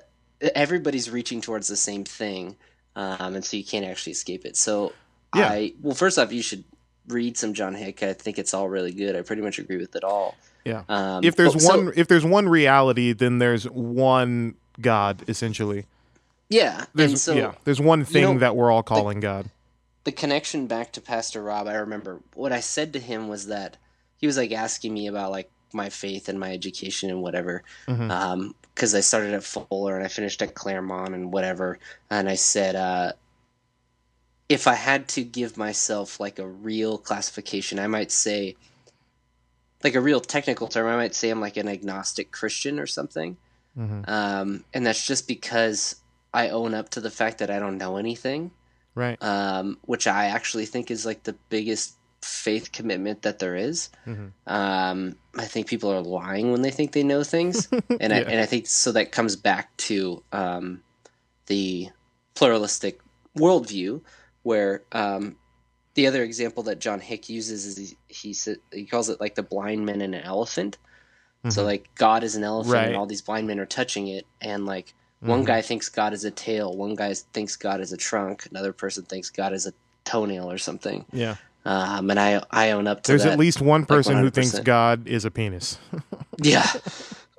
[0.54, 2.56] everybody's reaching towards the same thing,
[2.94, 4.56] um, and so you can't actually escape it.
[4.56, 4.92] So,
[5.34, 5.48] Yeah.
[5.48, 6.64] I well, first off, you should
[7.08, 8.02] read some John Hick.
[8.02, 9.14] I think it's all really good.
[9.16, 10.34] I pretty much agree with it all.
[10.64, 10.82] Yeah.
[10.88, 15.86] Um, If there's so- one, if there's one reality, then there's one God essentially.
[16.48, 17.52] yeah, There's and so yeah.
[17.64, 19.48] There's one thing know, that we're all calling God.
[20.06, 23.76] The connection back to Pastor Rob, I remember what I said to him was that
[24.18, 27.64] he was like asking me about like my faith and my education and whatever.
[27.86, 31.80] Because I started at Fuller and I finished at Claremont and whatever.
[32.08, 33.14] And I said, uh,
[34.48, 38.54] if I had to give myself like a real classification, I might say,
[39.82, 43.38] like a real technical term, I might say I'm like an agnostic Christian or something.
[43.76, 44.08] Mhm.
[44.08, 45.96] Um, and that's just because
[46.32, 48.52] I own up to the fact that I don't know anything
[48.96, 49.22] Right.
[49.22, 53.90] um, which I actually think is like the biggest faith commitment that there is.
[54.06, 54.32] Mhm.
[54.46, 57.68] Um, I think people are lying when they think they know things,
[58.00, 60.82] and I, and I think so that comes back to um,
[61.46, 61.88] the
[62.34, 63.00] pluralistic
[63.38, 64.02] worldview,
[64.42, 65.36] where um,
[65.94, 67.96] the other example that John Hick uses is he
[68.32, 68.36] he,
[68.72, 70.78] he calls it like the blind men and an elephant.
[71.48, 71.66] So Mhm.
[71.66, 72.86] like God is an elephant, Right.
[72.88, 74.94] and all these blind men are touching it, and like
[75.26, 75.46] one Mhm.
[75.46, 79.04] guy thinks God is a tail, one guy thinks God is a trunk, another person
[79.04, 79.72] thinks God is a
[80.04, 81.04] toenail or something.
[81.12, 81.36] yeah.
[81.64, 83.12] Um, and I I own up to that.
[83.12, 83.32] There's that.
[83.32, 85.78] at least one person who thinks God is a penis,
[86.38, 86.64] yeah,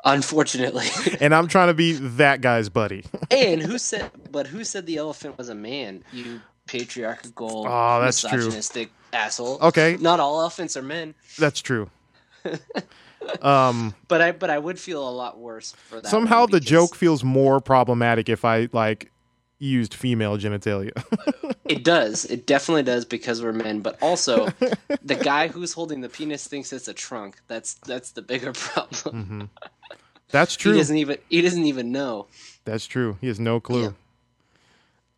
[0.04, 0.88] unfortunately.
[1.22, 3.06] and I'm trying to be that guy's buddy.
[3.32, 4.12] and who said?
[4.32, 6.04] But who said the elephant was a man?
[6.12, 8.32] You patriarchal, Oh, that's true.
[8.38, 9.60] misogynistic asshole.
[9.62, 11.90] Okay, Not all elephants are men, that's true.
[13.42, 16.08] Um, but I but I would feel a lot worse for that.
[16.10, 19.12] somehow the joke feels more problematic if I like
[19.60, 20.92] used female genitalia.
[21.68, 22.24] It does.
[22.24, 23.82] It definitely does because we're men.
[23.82, 24.54] But also,
[25.04, 27.42] the guy who's holding the penis thinks it's a trunk.
[27.50, 29.22] That's that's the bigger problem.
[29.26, 29.44] hmm
[30.30, 30.78] That's He true.
[30.78, 32.28] doesn't even he doesn't even know.
[32.64, 33.18] That's true.
[33.20, 33.96] He has no clue.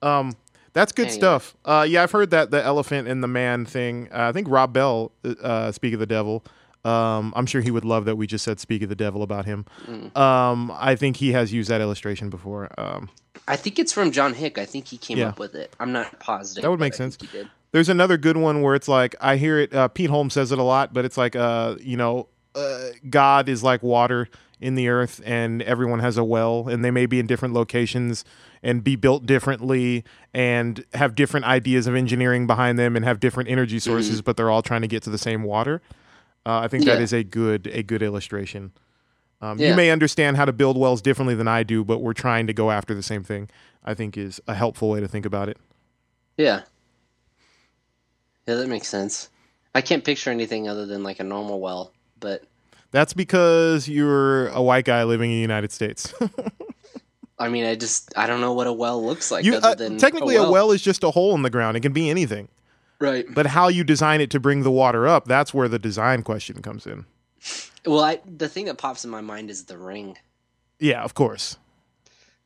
[0.01, 0.35] Um,
[0.73, 1.19] that's good Anyway.
[1.19, 1.55] stuff.
[1.65, 4.07] Uh, yeah, I've heard that the elephant and the man thing.
[4.11, 5.11] Uh, I think Rob Bell,
[5.43, 6.43] uh, speak of the devil.
[6.85, 9.45] Um, I'm sure he would love that we just said "speak of the devil" about
[9.45, 9.65] him.
[9.85, 10.15] Mm.
[10.17, 12.69] Um, I think he has used that illustration before.
[12.77, 13.09] Um,
[13.47, 14.57] I think it's from John Hick.
[14.57, 15.29] I think he came Yeah.
[15.29, 15.75] up with it.
[15.79, 16.61] I'm not positive.
[16.61, 17.17] That would make sense.
[17.19, 17.49] He did.
[17.71, 19.73] There's another good one where it's like I hear it.
[19.73, 23.49] Uh, Pete Holmes says it a lot, but it's like uh, you know, uh, God
[23.49, 24.27] is like water
[24.61, 28.25] in the earth, and everyone has a well, and they may be in different locations
[28.61, 30.03] and be built differently,
[30.33, 34.49] and have different ideas of engineering behind them, and have different energy sources, but they're
[34.49, 35.81] all trying to get to the same water.
[36.45, 37.03] Uh, I think that Yeah.
[37.03, 38.71] is a good a good illustration.
[39.41, 39.69] Um, Yeah.
[39.69, 42.53] You may understand how to build wells differently than I do, but we're trying to
[42.53, 43.49] go after the same thing.
[43.83, 45.57] I think is a helpful way to think about it.
[46.37, 46.61] Yeah.
[48.47, 49.29] Yeah, that makes sense.
[49.75, 52.43] I can't picture anything other than like a normal well, but
[52.91, 56.11] That's because you're a white guy living in the United States.
[57.39, 59.75] I mean, I just I don't know what a well looks like you, other uh,
[59.75, 60.71] than technically, a well.
[60.71, 61.77] is just a hole in the ground.
[61.77, 62.47] It can be anything.
[62.99, 63.25] Right.
[63.33, 66.61] But how you design it to bring the water up, that's where the design question
[66.61, 67.05] comes in.
[67.85, 70.17] Well, I, the thing that pops in my mind is The Ring,
[70.79, 71.57] Yeah, of course.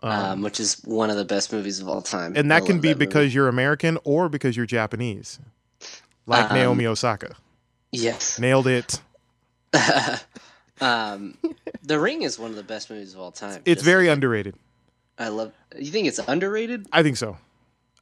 [0.02, 2.34] Um, um, which is one of the best movies of all time.
[2.36, 3.00] and I that can be movie.
[3.06, 5.40] because you're American or because you're Japanese.
[6.28, 7.36] Like Um, Naomi Osaka.
[7.92, 9.02] yes, Nailed it.
[10.82, 11.38] um,
[11.84, 13.62] The Ring is one of the best movies of all time.
[13.66, 14.56] It's Just- very underrated.
[15.18, 15.52] I love.
[15.78, 16.88] You think it's underrated?
[16.92, 17.38] I think so.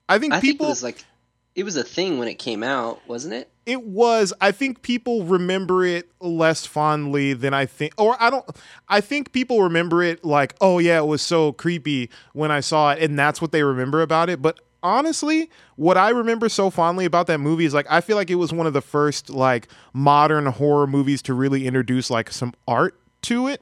[0.08, 1.04] I think I think people was like
[1.56, 3.50] it was a thing when it came out, wasn't it?
[3.66, 4.34] It was.
[4.42, 8.46] I think people remember it less fondly than I think, or I don't.
[8.90, 12.92] I think people remember it like, oh yeah, it was so creepy when I saw
[12.92, 14.42] it, and that's what they remember about it.
[14.42, 18.30] But honestly, what I remember so fondly about that movie is like, I feel like
[18.32, 22.54] it was one of the first like modern horror movies to really introduce like some
[22.68, 23.62] art to it.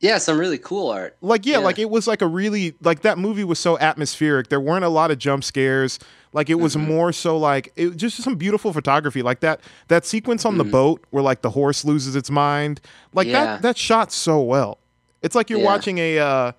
[0.00, 1.16] Yeah, some really cool art.
[1.20, 1.64] Like yeah, Yeah.
[1.64, 4.48] like it was like a really like that movie was so atmospheric.
[4.48, 5.98] There weren't a lot of jump scares.
[6.32, 6.86] Like it was Mhm.
[6.88, 9.22] more so like it just some beautiful photography.
[9.22, 10.70] Like that that sequence on the Mhm.
[10.70, 12.80] boat where like the horse loses its mind.
[13.12, 13.44] Like Yeah.
[13.44, 14.78] that that shot so well.
[15.20, 15.66] It's like you're Yeah.
[15.66, 16.52] watching a uh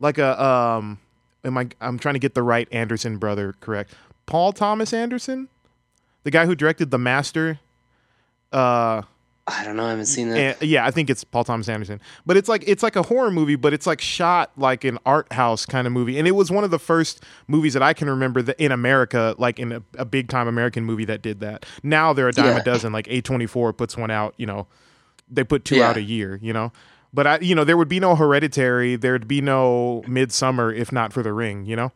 [0.00, 0.98] like a um
[1.44, 3.94] am I I'm trying to get the right Anderson brother correct.
[4.26, 5.48] Paul Thomas Anderson?
[6.24, 7.58] The guy who directed The Master.
[8.52, 9.02] Uh
[9.46, 9.84] I don't know.
[9.86, 10.38] I haven't seen that.
[10.60, 12.00] and, yeah, I think it's Paul Thomas Anderson.
[12.24, 15.32] But it's like it's like a horror movie, but it's like shot like an art
[15.32, 16.16] house kind of movie.
[16.16, 19.34] And it was one of the first movies that I can remember that in America,
[19.38, 21.66] like in a, a big time American movie that did that.
[21.82, 22.58] Now they're a dime Yeah.
[22.60, 22.92] a dozen.
[22.92, 24.34] Like A twenty four puts one out.
[24.36, 24.68] You know,
[25.28, 25.88] they put two Yeah.
[25.90, 26.38] out a year.
[26.40, 26.72] You know.
[27.12, 31.12] But I, you know, there would be no Hereditary, there'd be no Midsommar if not
[31.12, 31.66] for The Ring.
[31.66, 31.92] You know,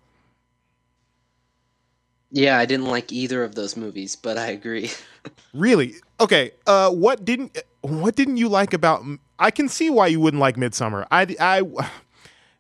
[2.31, 4.91] Yeah, I didn't like either of those movies, but I agree.
[5.55, 5.95] really.
[6.19, 9.05] Okay, uh, what didn't what didn't you like about?
[9.39, 11.07] I can see why you wouldn't like Midsommar.
[11.11, 11.63] I, I,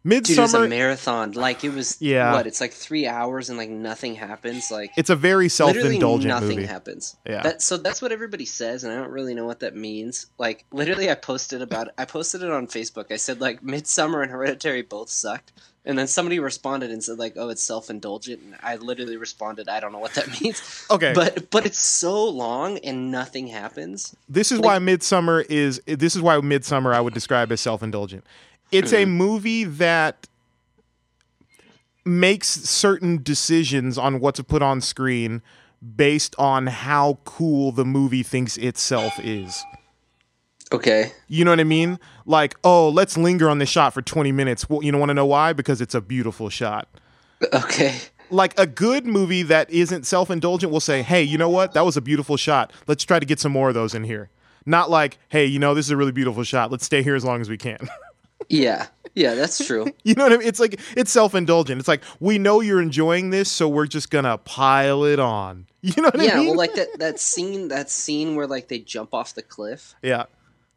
[0.09, 0.67] Dude, it Midsommar.
[0.67, 1.33] a marathon.
[1.33, 1.97] Like it was.
[2.01, 2.33] Yeah.
[2.33, 2.47] What?
[2.47, 4.71] It's like three hours and like nothing happens.
[4.71, 6.67] Like it's a very self-indulgent nothing movie.
[6.67, 7.17] happens.
[7.27, 7.43] Yeah.
[7.43, 10.27] That, so that's what everybody says, and I don't really know what that means.
[10.39, 11.89] Like literally, I posted about.
[11.99, 13.11] I posted it on Facebook.
[13.11, 15.53] I said like Midsommar and Hereditary both sucked.
[15.89, 19.79] And then somebody responded and said like, "Oh, it's self-indulgent." And I literally responded, "I
[19.79, 24.17] don't know what that means." Okay, But but it's so long and nothing happens.
[24.29, 25.81] this is why Midsommar is.
[25.87, 28.25] This is why Midsommar I would describe as self-indulgent.
[28.73, 29.11] It's a hmm.
[29.11, 30.29] movie that
[32.05, 35.43] makes certain decisions on what to put on screen
[35.97, 39.64] based on how cool the movie thinks itself is.
[40.73, 41.12] Okay.
[41.29, 41.99] You know what I mean?
[42.25, 44.69] Like, oh, let's linger on this shot for 20 minutes.
[44.69, 45.53] Well, you don't want to know why?
[45.53, 46.89] Because it's a beautiful shot.
[47.53, 47.99] Okay.
[48.31, 51.75] like a good movie that isn't self-indulgent will say, "Hey, you know what?
[51.75, 52.73] That was a beautiful shot.
[52.87, 54.31] Let's try to get some more of those in here."
[54.64, 56.73] Not like, "Hey, you know, this is a really beautiful shot.
[56.73, 57.79] Let's stay here as long as we can."
[58.49, 58.87] Yeah.
[59.14, 59.87] Yeah, that's true.
[60.05, 60.47] You know what I mean?
[60.47, 61.78] It's like it's self indulgent.
[61.78, 65.66] It's like we know you're enjoying this, so we're just gonna pile it on.
[65.82, 66.43] You know what yeah, I mean?
[66.43, 69.95] Yeah, well, like that that scene that scene where like they jump off the cliff
[70.03, 70.24] yeah,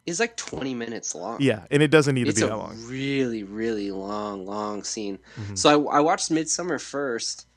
[0.06, 1.38] is like twenty minutes long.
[1.42, 2.78] yeah, and it doesn't need it's to be a that long.
[2.88, 5.18] really really long long scene.
[5.36, 5.58] Mhm.
[5.58, 7.48] So I, I watched Midsommar first,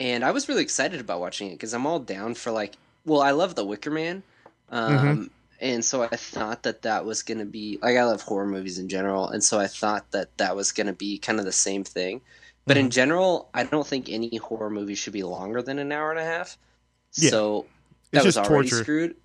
[0.00, 2.74] and I was really excited about watching it because I'm all down for like.
[3.06, 4.22] Well, I love The Wicker Man,
[4.70, 5.30] um, Mhm.
[5.60, 8.88] And so I thought that that was gonna be like I love horror movies in
[8.88, 12.20] general, and so I thought that that was gonna be kind of the same thing.
[12.66, 12.84] But Mm-hmm.
[12.86, 16.18] in general, I don't think any horror movie should be longer than an hour and
[16.18, 16.56] a half.
[17.14, 17.30] Yeah.
[17.30, 17.66] So
[18.12, 18.82] that was already torture.
[18.82, 19.16] screwed.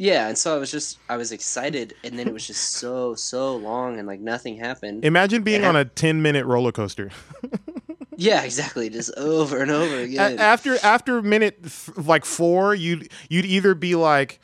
[0.00, 3.14] Yeah, and so I was just I was excited, and then it was just so
[3.14, 5.04] so long, and like nothing happened.
[5.04, 5.68] Imagine being Yeah.
[5.70, 7.10] on a 10 minute roller coaster.
[8.16, 10.38] yeah, exactly, just over and over A- again.
[10.38, 14.40] after after minute th- like four, you'd you'd either be like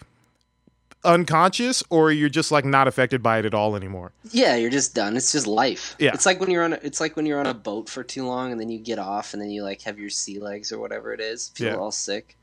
[1.05, 4.13] unconscious or you're just like not affected by it at all anymore.
[4.31, 5.17] Yeah, you're just done.
[5.17, 5.95] It's just life.
[5.99, 6.11] Yeah.
[6.15, 8.27] It's like when you're on a, it's like when you're on a boat for too
[8.27, 10.79] long and then you get off and then you like have your sea legs or
[10.79, 11.77] whatever it is, feel Yeah.
[11.77, 12.37] all sick.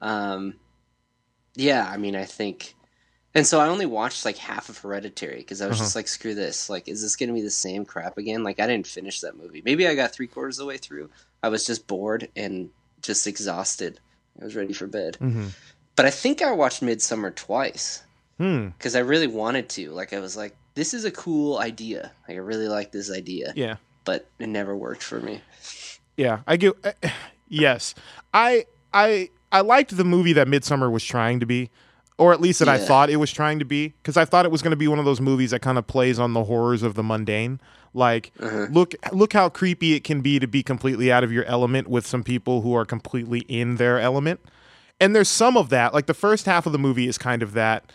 [0.00, 0.54] Um
[1.54, 2.74] yeah, I mean, I think
[3.34, 5.84] and so I only watched like half of Hereditary because I was Uh-huh.
[5.84, 6.68] just like, screw this.
[6.68, 8.44] Like, is this going to be the same crap again?
[8.44, 9.62] Like, I didn't finish that movie.
[9.64, 11.08] Maybe I got three quarters of the way through.
[11.42, 12.68] I was just bored and
[13.00, 14.00] just exhausted.
[14.38, 15.16] I was ready for bed.
[15.18, 15.46] Mm-hmm.
[15.96, 18.02] But I think I watched Midsommar twice
[18.38, 18.68] Hmm.
[18.78, 19.90] because I really wanted to.
[19.90, 22.10] Like I was like, this is a cool idea.
[22.28, 23.76] Like I really like this idea, Yeah.
[24.04, 25.42] but it never worked for me.
[26.16, 26.74] Yeah, I get.
[26.84, 26.92] Uh,
[27.48, 27.94] yes,
[28.32, 31.68] I I I liked the movie that Midsommar was trying to be,
[32.16, 34.50] or at least that I thought it was trying to be, because I thought it
[34.50, 36.82] was going to be one of those movies that kind of plays on the horrors
[36.82, 37.60] of the mundane.
[37.94, 38.66] Like, Uh-huh.
[38.70, 42.06] look look how creepy it can be to be completely out of your element with
[42.06, 44.40] some people who are completely in their element.
[45.02, 45.92] And there's some of that.
[45.92, 47.90] Like the first half of the movie is kind of that.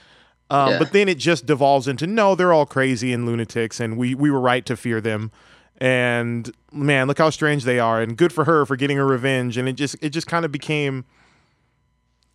[0.50, 0.80] Um, Yeah.
[0.80, 4.30] But then it just devolves into no, they're all crazy and lunatics, and we we
[4.30, 5.32] were right to fear them.
[5.80, 9.58] And man, look how strange they are, and good for her for getting her revenge.
[9.58, 11.06] And it just it just kind of became,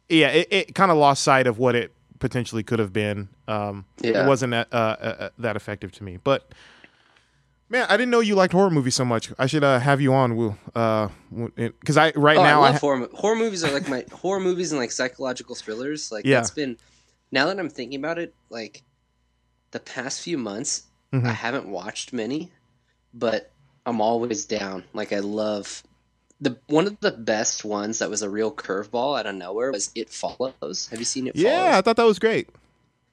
[0.08, 3.28] yeah, it, it kind of lost sight of what it potentially could have been.
[3.48, 4.24] Um, Yeah.
[4.24, 6.50] It wasn't that, uh, uh, that effective to me, but.
[7.72, 9.32] Man, I didn't know you liked horror movies so much.
[9.38, 12.78] I should uh, have you on, Will, because I right oh, now I I ha-
[12.78, 13.08] horror.
[13.14, 16.12] Horror movies are like my horror movies and like psychological thrillers.
[16.12, 16.36] Like Yeah.
[16.36, 16.76] that's been
[17.30, 18.82] now that I'm thinking about it, like
[19.70, 20.82] the past few months,
[21.14, 21.26] Mhm.
[21.26, 22.50] I haven't watched many,
[23.14, 23.50] but
[23.86, 24.84] I'm always down.
[24.92, 25.82] Like I love
[26.42, 29.90] the one of the best ones that was a real curveball out of nowhere was
[29.94, 30.88] It Follows.
[30.90, 31.42] Have you seen It Follows?
[31.44, 31.74] yeah, Follows?
[31.76, 32.50] I thought that was great.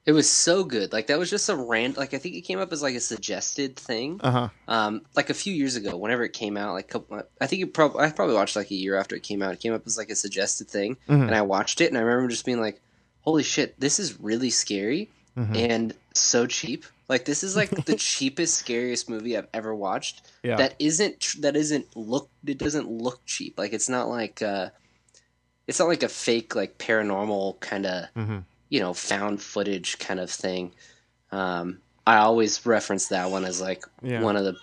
[0.06, 0.92] It was so good.
[0.92, 1.96] Like that was just a rand.
[1.98, 4.18] Like I think it came up as like a suggested thing.
[4.22, 4.48] Uh huh.
[4.66, 7.74] Um, like a few years ago, whenever it came out, like couple, I think it
[7.74, 9.52] probably I probably watched like a year after it came out.
[9.52, 11.26] It came up as like a suggested thing, Mhm.
[11.26, 12.80] and I watched it, and I remember just being like,
[13.20, 15.54] "Holy shit, this is really scary Mhm.
[15.56, 20.22] and so cheap." Like this is like the cheapest, scariest movie I've ever watched.
[20.42, 20.56] Yeah.
[20.56, 22.30] That isn't tr- that isn't look.
[22.46, 23.58] It doesn't look cheap.
[23.58, 24.70] Like it's not like uh,
[25.66, 28.38] it's not like a fake like paranormal kind of hmm
[28.70, 30.72] you know found footage kind of thing.
[31.30, 34.22] Um, I always reference that one as like Yeah.
[34.22, 34.56] one of the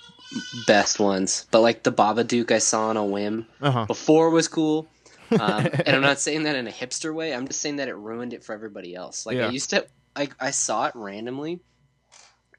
[0.65, 1.45] best ones.
[1.51, 3.85] But like the Babadook I saw on a whim Uh huh.
[3.85, 4.87] before was cool.
[5.29, 7.33] Um, and I'm not saying that in a hipster way.
[7.33, 9.25] I'm just saying that it ruined it for everybody else.
[9.25, 9.47] Like Yeah.
[9.47, 9.85] I used to,
[10.15, 11.59] I, I saw it randomly,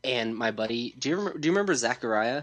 [0.05, 1.38] and my buddy, do you remember?
[1.38, 2.42] Do you remember Zachariah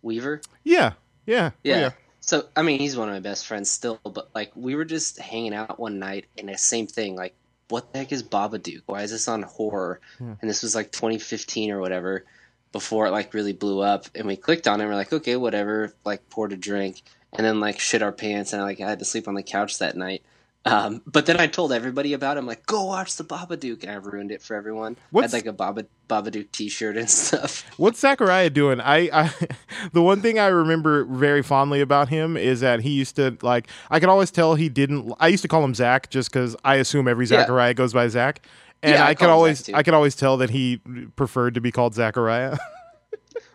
[0.00, 0.40] Weaver?
[0.64, 0.94] Yeah.
[1.26, 1.50] Yeah.
[1.54, 1.90] Oh, Yeah.
[2.20, 4.00] So I mean, he's one of my best friends still.
[4.02, 7.14] But like, we were just hanging out one night, and the same thing.
[7.14, 7.34] Like,
[7.68, 8.82] what the heck is Baba Babadook?
[8.86, 10.00] Why is this on horror?
[10.20, 10.34] Yeah.
[10.40, 12.24] And this was like 2015 or whatever,
[12.72, 14.06] before it like really blew up.
[14.14, 14.84] And we clicked on it.
[14.84, 15.94] and We're like, okay, whatever.
[16.04, 17.02] Like, poured a drink,
[17.32, 19.78] and then like shit our pants, and like I had to sleep on the couch
[19.78, 20.22] that night.
[20.66, 22.40] Um, but then I told everybody about it.
[22.40, 24.96] I'm like, go watch the Babadook, and I ruined it for everyone.
[25.10, 27.64] What's- I had like a Baba, Babadook T-shirt and stuff.
[27.78, 28.80] What's Zachariah doing?
[28.80, 29.32] I, I,
[29.92, 33.68] the one thing I remember very fondly about him is that he used to like.
[33.90, 35.12] I could always tell he didn't.
[35.20, 37.40] I used to call him Zach just because I assume every Yeah.
[37.42, 38.42] Zachariah goes by Zach,
[38.82, 40.80] and Yeah, I I, could always, I could always tell that he
[41.16, 42.58] preferred to be called Zachariah.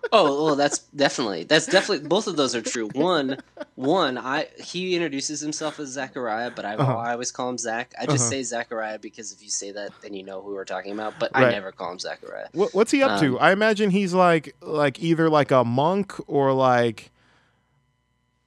[0.14, 2.90] Oh, well, that's definitely that's definitely both of those are true.
[2.96, 3.38] One,
[3.76, 6.98] one, I he introduces himself as Zachariah, but I, Uh-huh.
[6.98, 7.94] I always call him Zach.
[8.00, 8.32] I just Uh-huh.
[8.32, 11.18] say Zachariah because if you say that, then you know who we're talking about.
[11.20, 11.46] But Right.
[11.48, 12.48] I never call him Zachariah.
[12.54, 13.38] what, what's he up to?
[13.40, 17.12] Um, I imagine he's like, like either like a monk or like.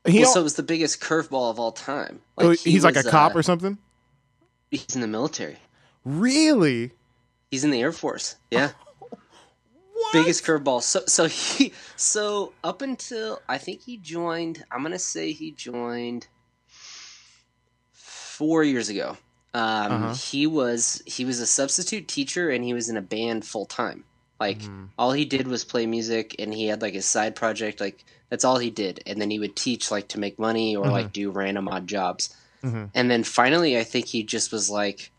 [0.07, 2.21] He, well, al- so it was the biggest curveball of all time.
[2.37, 3.79] oh, he he's like a cop uh, or something.
[4.71, 5.57] he's in the military.
[6.05, 6.91] Really?
[7.51, 8.37] He's in the Air Force.
[8.51, 8.73] Yeah.
[10.05, 10.13] What?
[10.13, 10.83] biggest curveball.
[10.83, 14.65] So so he so up until I think he joined.
[14.71, 16.27] I'm gonna say he joined
[17.93, 19.17] four years ago.
[19.55, 20.15] Um, Uh-huh.
[20.15, 24.05] He was he was a substitute teacher and he was in a band full time.
[24.41, 24.85] Like Mm-hmm.
[24.99, 27.81] all he did was play music, and he had like his side project.
[27.81, 30.87] Like that's all he did, and then he would teach like to make money or
[30.91, 32.35] like do random odd jobs.
[32.63, 32.91] Mhm.
[32.95, 35.13] And then finally, I think he just was like,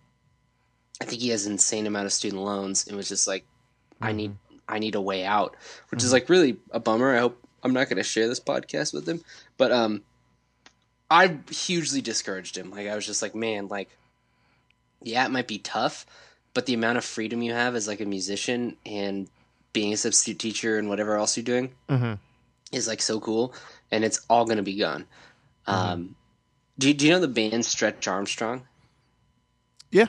[1.02, 3.46] I think he has an insane amount of student loans, and was just like,
[4.02, 4.18] I Mm-hmm.
[4.18, 4.36] need
[4.68, 5.56] I need a way out,
[5.90, 7.16] which is like really a bummer.
[7.16, 9.22] I hope I'm not going to share this podcast with him,
[9.58, 10.02] but um,
[11.10, 12.72] I hugely discouraged him.
[12.72, 13.90] Like I was just like, man, like,
[15.04, 16.06] yeah, it might be tough,
[16.54, 19.28] but the amount of freedom you have as like a musician and
[19.74, 22.18] being a substitute teacher and whatever else you're doing Mhm.
[22.72, 23.54] is like so cool,
[23.92, 25.06] and it's all going to be gone.
[25.68, 26.16] Um,
[26.80, 28.68] do, do you know the band Stretch Armstrong?
[29.92, 30.08] Yeah.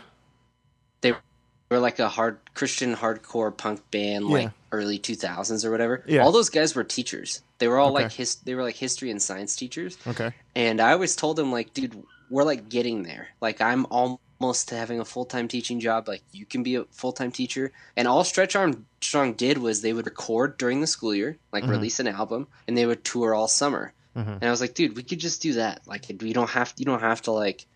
[1.69, 4.51] Were like a hard Christian hardcore punk band, like Yeah.
[4.71, 6.05] early 2000s or whatever.
[6.07, 6.23] Yeah.
[6.23, 7.43] All those guys were teachers.
[7.59, 8.05] They were all Okay.
[8.05, 8.37] like his.
[8.37, 9.99] They were like history and science teachers.
[10.07, 10.31] Okay.
[10.55, 12.01] And I always told them, like, dude,
[12.31, 13.29] we're like getting there.
[13.41, 16.07] Like, I'm almost to having a full time teaching job.
[16.07, 17.73] Like, you can be a full time teacher.
[17.97, 21.71] And all Stretch Armstrong did was they would record during the school year, like Mhm.
[21.71, 23.93] release an album, and they would tour all summer.
[24.17, 24.35] Mhm.
[24.41, 25.81] And I was like, dude, we could just do that.
[25.87, 27.67] Like, we don't have you don't have to like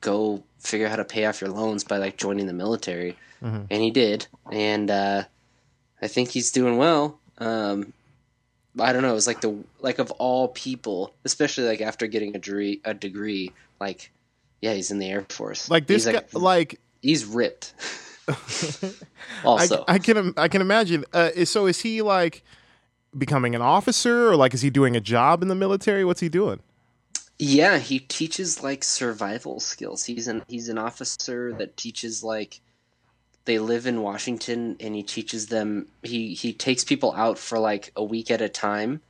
[0.00, 3.16] go figure out how to pay off your loans by like joining the military.
[3.42, 3.66] Mhm.
[3.70, 5.24] And he did, and uh,
[6.02, 7.18] I think he's doing well.
[7.38, 7.92] Um,
[8.78, 9.10] I don't know.
[9.10, 12.94] It was like the like of all people, especially like after getting a degree, a
[12.94, 14.10] degree, like
[14.60, 15.70] yeah, he's in the Air Force.
[15.70, 17.74] Like this he's guy, like he's ripped.
[19.44, 21.04] Also, I can I can imagine.
[21.12, 22.42] Uh, so is he like
[23.16, 26.04] becoming an officer, or like is he doing a job in the military?
[26.04, 26.60] What's he doing?
[27.38, 30.04] Yeah, he teaches like survival skills.
[30.04, 32.60] He's an he's an officer that teaches like
[33.44, 35.88] they live in Washington, and he teaches them.
[36.02, 39.02] He he takes people out for like a week at a time,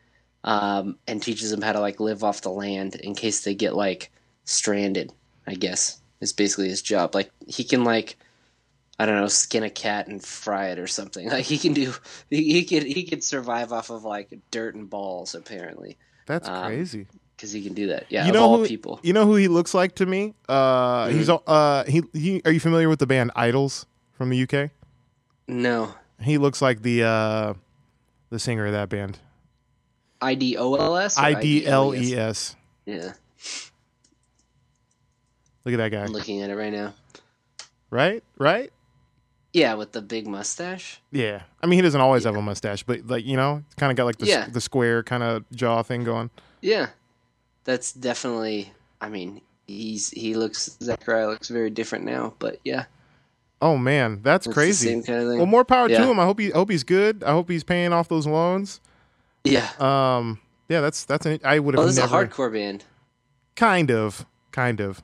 [0.45, 3.75] um, and teaches them how to like live off the land in case they get
[3.75, 4.13] like
[4.45, 5.13] stranded.
[5.47, 7.15] I guess is basically his job.
[7.15, 8.17] Like he can like
[8.99, 11.31] I don't know, skin a cat and fry it or something.
[11.31, 11.95] Like he can do,
[12.31, 16.65] he, he could he could survive off of like dirt and balls apparently That's Um,
[16.67, 17.07] crazy.
[17.39, 18.07] Because he can do that.
[18.09, 18.99] Yeah, You of know all who- people.
[19.05, 20.35] You know who he looks like to me?
[20.49, 21.45] Uh, he's Mm-hmm.
[21.47, 24.71] uh he, he are you familiar with the band IDLES from the UK?
[25.47, 27.55] No, He looks like the uh
[28.31, 29.19] the singer of that band.
[30.21, 31.17] I D O L S.
[31.17, 32.15] I D L E?
[32.17, 32.57] S.
[32.87, 33.13] Yeah,
[35.65, 36.03] Look at that guy.
[36.03, 36.95] I'm looking at it right now.
[37.91, 38.23] Right?
[38.39, 38.73] Right?
[39.53, 41.01] Yeah, with the big mustache.
[41.11, 41.43] Yeah.
[41.63, 44.05] I mean, he doesn't always have a mustache, but like, you know, kind of got
[44.05, 44.49] like the Yeah.
[44.49, 46.31] the square kind of jaw thing going.
[46.61, 46.89] Yeah,
[47.69, 48.73] that's definitely.
[49.01, 52.87] I mean, he's he looks Zachariah looks very different now, but yeah,
[53.61, 54.89] Oh man, that's it's crazy.
[54.89, 55.37] same kind of thing.
[55.37, 55.99] Well, more power Yeah.
[55.99, 56.19] to him.
[56.19, 57.23] I hope he hope he's good.
[57.23, 58.81] I hope he's paying off those loans.
[59.45, 59.69] yeah.
[59.79, 62.85] Um, yeah, that's that's an, I would have Oh, this never is a hardcore band.
[63.55, 65.03] kind of kind of.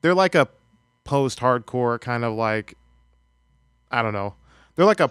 [0.00, 0.48] They're like a
[1.04, 2.76] post hardcore kind of like
[3.90, 4.34] I don't know.
[4.76, 5.10] They're like a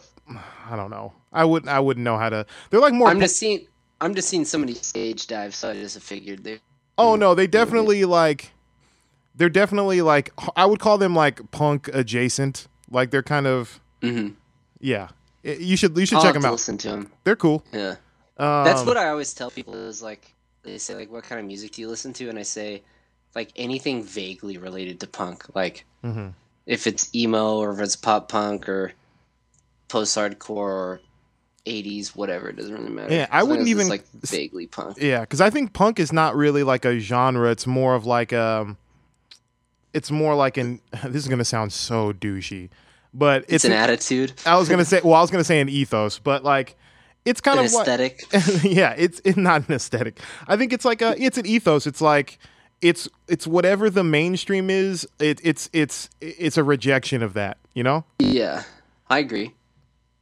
[0.69, 1.13] I don't know.
[1.32, 2.45] I would I wouldn't know how to.
[2.69, 3.07] They're like more.
[3.09, 3.67] I'm just seeing.
[4.04, 6.60] I'm just seeing somebody stage dive, so I just figured they.
[6.97, 8.51] oh no, they definitely like.
[9.36, 12.68] They're definitely like I would call them like punk adjacent.
[12.91, 14.30] Like they're kind of hmm
[14.80, 15.10] yeah.
[15.43, 16.51] You should you should I'll check them out.
[16.51, 17.12] listen to them.
[17.24, 17.64] They're cool.
[17.74, 17.95] Yeah.
[18.38, 20.34] Um, That's what I always tell people is like
[20.64, 22.84] they say like what kind of music do you listen to and I say
[23.36, 26.34] like anything vaguely related to punk like Mhm.
[26.66, 28.93] if it's emo or if it's pop punk or
[29.88, 31.01] post hardcore or
[31.66, 33.14] 80s whatever it doesn't really matter.
[33.14, 34.97] Yeah, I wouldn't even- like vaguely punk.
[34.99, 37.49] Yeah, because I think punk is not really like a genre.
[37.51, 38.78] It's more of like um,
[39.93, 40.82] it's more like an.
[41.05, 42.70] This is gonna sound so douchey,
[43.14, 43.66] but It's, it's.
[43.66, 45.01] an attitude, I was gonna say.
[45.03, 46.76] Well, I was gonna say an ethos, but like,
[47.26, 47.88] it's kind an of what.
[47.88, 48.22] aesthetic.
[48.64, 50.20] yeah, it's it's not an aesthetic.
[50.47, 51.16] I think it's like a.
[51.22, 51.88] It's an ethos.
[51.88, 52.39] It's like.
[52.82, 55.07] It's it's whatever the mainstream is.
[55.18, 57.57] It, it's it's it's a rejection of that.
[57.74, 58.03] You know.
[58.20, 58.64] yeah.
[59.09, 59.53] I agree.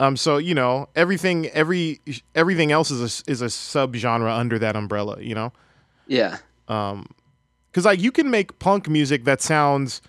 [0.02, 0.18] Um.
[0.18, 2.00] So you know everything every
[2.36, 5.22] everything else is a is a subgenre under that umbrella.
[5.22, 5.54] You know.
[6.08, 6.38] Yeah.
[6.68, 7.08] um
[7.70, 10.02] because like you can make punk music that sounds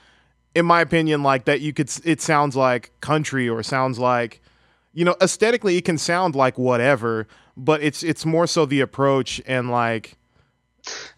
[0.54, 4.40] in my opinion like that you could it sounds like country or sounds like
[4.92, 9.40] you know aesthetically it can sound like whatever but it's it's more so the approach
[9.46, 10.16] and like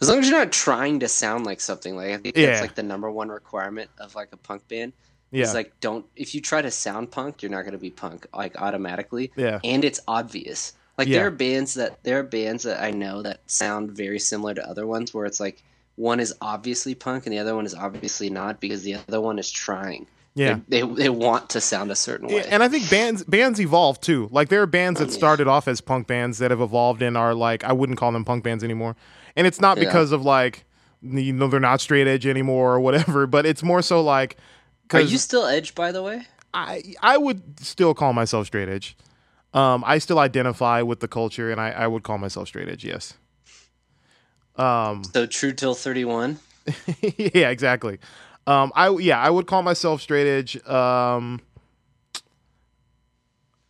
[0.02, 2.46] As long as you're not trying to sound like something, like I think Yeah.
[2.46, 4.92] that's like the number one requirement of like a punk band.
[5.34, 8.26] Yeah It's like don't if you try to sound punk, you're not gonna be punk
[8.34, 9.32] like automatically.
[9.36, 10.72] yeah And it's obvious.
[10.96, 11.18] Like Yeah.
[11.18, 14.68] there are bands that there are bands that I know that sound very similar to
[14.68, 15.62] other ones where it's like
[15.96, 19.38] one is obviously punk and the other one is obviously not because the other one
[19.38, 20.06] is trying.
[20.34, 22.44] yeah They they, they want to sound a certain way.
[22.48, 24.28] And I think bands bands evolve too.
[24.32, 27.16] Like there are bands that mm, started off as punk bands that have evolved and
[27.16, 28.94] are like I wouldn't call them punk bands anymore.
[29.36, 29.84] And it's not Yeah.
[29.84, 30.64] because of like
[31.02, 34.36] you know they're not straight edge anymore or whatever, but it's more so like
[34.92, 36.26] Are you still Edge by the way?
[36.52, 38.96] I I would still call myself straight edge.
[39.52, 42.84] Um, I still identify with the culture, and I, I would call myself straight edge.
[42.84, 43.14] Yes.
[44.56, 46.38] Um, So true till 31.
[47.16, 47.98] yeah, exactly.
[48.46, 50.56] Um, I yeah, I would call myself straight edge.
[50.66, 51.40] Um,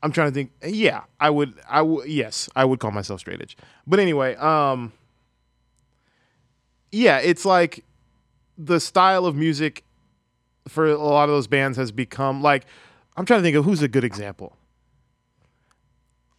[0.03, 0.53] I'm trying to think.
[0.65, 1.55] Yeah, I would.
[1.69, 2.09] I would.
[2.09, 3.57] Yes, I would call myself straight edge.
[3.87, 4.93] But anyway, um,
[6.93, 7.85] yeah, it's like
[8.59, 9.84] the style of music
[10.69, 12.67] for a lot of those bands has become like.
[13.17, 14.57] I'm trying to think of who's a good example.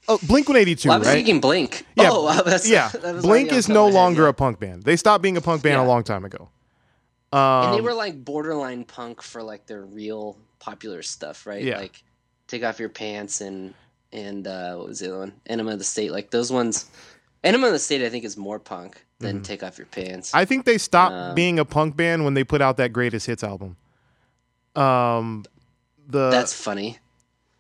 [0.08, 1.14] Oh, Blink 182, Well, I was right?
[1.14, 1.86] thinking Blink.
[1.96, 4.30] Yeah, oh, that's, yeah, that was Blink is no top of my head, longer yeah.
[4.30, 4.84] a punk band.
[4.84, 6.50] They stopped being a punk band a long time ago.
[7.34, 11.64] Um, and they were like borderline punk for like their real popular stuff, right?
[11.64, 11.80] Yeah.
[11.80, 12.04] Like
[12.48, 13.74] Take Off Your Pants and
[14.14, 15.34] and uh, what was the other one?
[15.48, 16.12] Enema of the State.
[16.12, 16.90] Like those ones.
[17.44, 20.30] Enema of the State, I think, is more punk than Take Off Your Pants.
[20.30, 20.38] Mm-hmm.
[20.38, 23.26] I think they stopped Um, being a punk band when they put out that greatest
[23.28, 23.76] hits album.
[24.76, 25.44] Um,
[26.08, 26.98] the That's funny.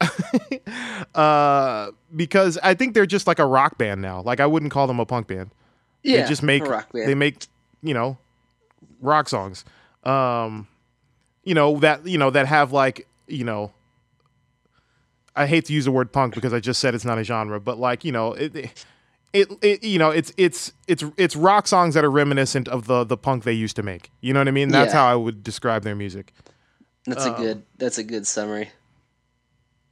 [1.15, 4.21] uh because I think they're just like a rock band now.
[4.21, 5.51] Like I wouldn't call them a punk band.
[6.03, 7.07] Yeah, they just make a rock band.
[7.09, 7.45] they make
[7.81, 8.17] you know
[9.01, 9.65] rock songs.
[10.03, 10.67] Um,
[11.43, 13.71] you know that you know that have like you know.
[15.37, 17.59] I hate to use the word punk because I just said it's not a genre,
[17.59, 18.83] but like you know it.
[19.33, 23.03] It, it you know it's it's it's it's rock songs that are reminiscent of the
[23.03, 24.09] the punk they used to make.
[24.21, 24.69] You know what I mean?
[24.69, 24.99] That's Yeah.
[25.01, 26.31] how I would describe their music.
[27.05, 27.63] That's um, a good.
[27.77, 28.69] That's a good summary.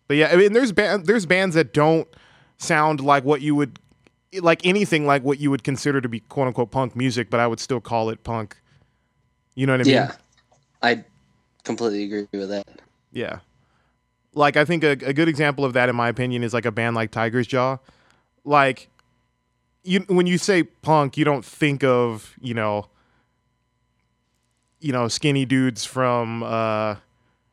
[0.07, 2.07] But yeah, I mean, there's band, there's bands that don't
[2.57, 3.80] sound like what you would
[4.41, 7.47] like anything like what you would consider to be quote unquote punk music, but I
[7.47, 8.57] would still call it punk.
[9.55, 9.93] You know what I mean?
[9.93, 10.16] Yeah,
[10.82, 11.03] I
[11.64, 12.82] completely agree with that.
[13.11, 13.39] Yeah.
[14.34, 16.72] Like I think a, a good example of that, in my opinion, is like a
[16.72, 17.78] band like Tiger's Jaw.
[18.43, 18.89] Like
[19.84, 22.88] you, when you say punk, you don't think of you know,
[24.84, 26.98] you know, skinny dudes from uh,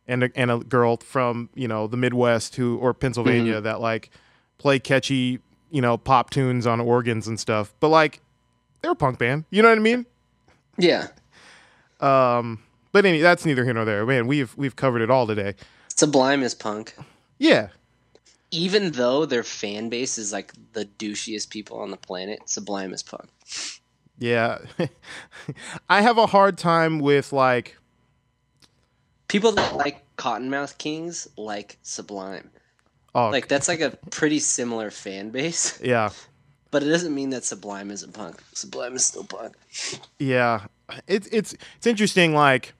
[0.08, 4.10] and a, and a girl from you know the Midwest who or Pennsylvania that like
[4.58, 5.38] play catchy
[5.70, 7.72] you know pop tunes on organs and stuff.
[7.78, 8.20] But like
[8.82, 9.44] they're a punk band.
[9.50, 10.06] You know what I mean?
[10.76, 11.08] Yeah,
[12.00, 12.62] Um,
[12.92, 14.04] but any that's neither here nor there.
[14.04, 15.54] Man, we've we've covered it all today.
[15.94, 16.96] Sublime is punk.
[17.38, 17.68] Yeah.
[18.50, 23.02] Even though their fan base is like the douchiest people on the planet, Sublime is
[23.02, 23.28] punk.
[24.20, 24.58] Yeah.
[25.88, 27.76] I have a hard time with like
[29.26, 32.50] People that like Kottonmouth Kings like Sublime.
[33.14, 36.10] oh Like that's like a pretty similar fan base, yeah.
[36.70, 38.42] but it doesn't mean that Sublime isn't punk.
[38.52, 39.56] Sublime is still punk.
[40.18, 40.66] Yeah.
[41.06, 42.74] It's it's it's interesting like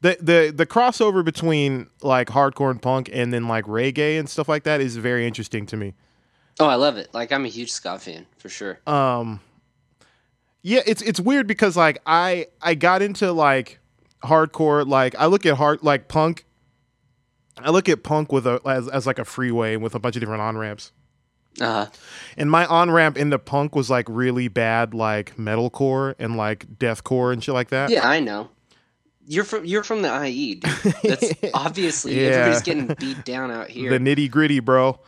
[0.00, 4.48] the the the crossover between like hardcore and punk and then like reggae and stuff
[4.48, 5.94] like that is very interesting to me.
[6.60, 7.12] Oh, I love it.
[7.12, 8.78] Like I'm a huge ska fan for sure.
[8.86, 9.40] Um
[10.68, 13.78] yeah, it's it's weird because like I I got into like
[14.22, 16.44] hardcore like I look at hard like punk
[17.56, 20.20] I look at punk with a as, as like a freeway with a bunch of
[20.20, 20.92] different on ramps.
[21.60, 21.86] Uh,
[22.36, 27.32] And my on ramp into punk was like really bad, like metalcore and like deathcore
[27.32, 27.90] and shit like that.
[27.90, 28.50] yeah, I know.
[29.26, 30.94] You're from you're from the IE, dude.
[31.02, 32.28] That's obviously Yeah.
[32.28, 33.90] everybody's getting beat down out here.
[33.90, 35.00] The nitty gritty, bro.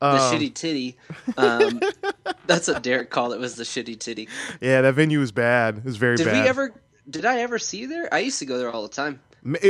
[0.00, 0.96] The Um, shitty titty.
[1.36, 1.80] Um,
[2.46, 3.40] that's what Derek called it.
[3.40, 4.28] Was the shitty titty?
[4.60, 5.78] Yeah, that venue was bad.
[5.78, 6.42] It was very Did bad.
[6.42, 6.74] we ever?
[7.08, 8.12] Did I ever see you there?
[8.12, 9.20] I used to go there all the time.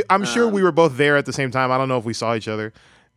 [0.08, 1.70] I'm sure um, we were both there at the same time.
[1.70, 2.72] I don't know if we saw each other.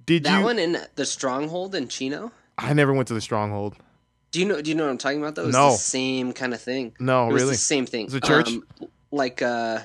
[0.05, 0.43] Did you That you?
[0.45, 2.32] one in the Stronghold in Chino.
[2.57, 3.78] I never went to the Stronghold.
[4.32, 4.62] Do you know?
[4.62, 5.36] Do you know what I'm talking about?
[5.36, 5.72] Though, it was No.
[5.72, 6.94] the same kind of thing.
[6.99, 7.53] No, it was really.
[7.53, 8.07] the same thing.
[8.07, 8.49] Is it church?
[8.49, 8.64] Um,
[9.11, 9.80] like, uh,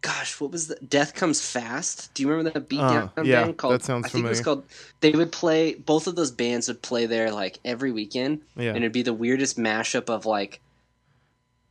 [0.00, 2.12] gosh, what was the Death Comes Fast?
[2.14, 3.74] Do you remember that beat Uh, down yeah, band called?
[3.74, 4.64] that sounds I think it was called.
[5.00, 5.74] They would play.
[5.74, 8.68] Both of those bands would play there like every weekend, Yeah.
[8.70, 10.60] and it'd be the weirdest mashup of like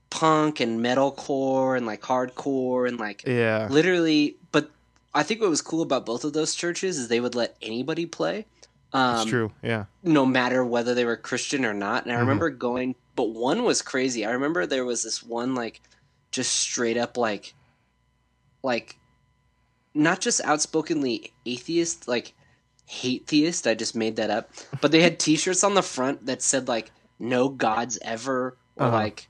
[0.09, 3.67] punk and metalcore and like hardcore and like Yeah.
[3.69, 4.35] literally.
[4.51, 4.71] But
[5.13, 8.05] I think what was cool about both of those churches is they would let anybody
[8.05, 8.45] play.
[8.93, 9.51] Um, It's true.
[9.61, 9.85] Yeah.
[10.03, 12.05] no matter whether they were Christian or not.
[12.05, 14.25] And I remember going, but one was crazy.
[14.25, 15.81] I remember there was this one like
[16.31, 17.53] just straight up like
[18.67, 18.97] like
[19.93, 22.33] not just outspokenly atheist, like
[22.85, 23.65] hate theist.
[23.65, 24.49] I just made that up.
[24.81, 28.95] But they had T-shirts on the front that said like "No gods ever" or Uh-huh.
[29.03, 29.27] like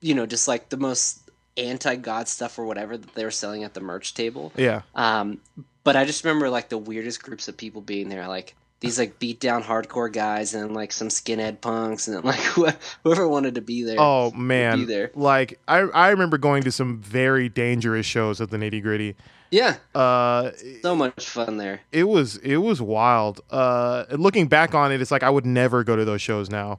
[0.00, 1.18] you know just like the most
[1.56, 4.52] anti-god stuff or whatever that they were selling at the merch table.
[4.56, 4.82] Yeah.
[4.94, 5.40] Um,
[5.84, 9.18] but I just remember like the weirdest groups of people being there, like these like
[9.18, 12.72] beat down hardcore guys and like some skinhead punks and like wh-
[13.04, 13.96] whoever wanted to be there.
[13.98, 15.10] Oh man, be there.
[15.14, 19.16] Like I I remember going to some very dangerous shows at the nitty gritty.
[19.52, 21.80] Yeah, Uh, so much fun there.
[21.90, 23.40] it was it was wild.
[23.50, 26.78] Uh, looking back on it, it's like I would never go to those shows now.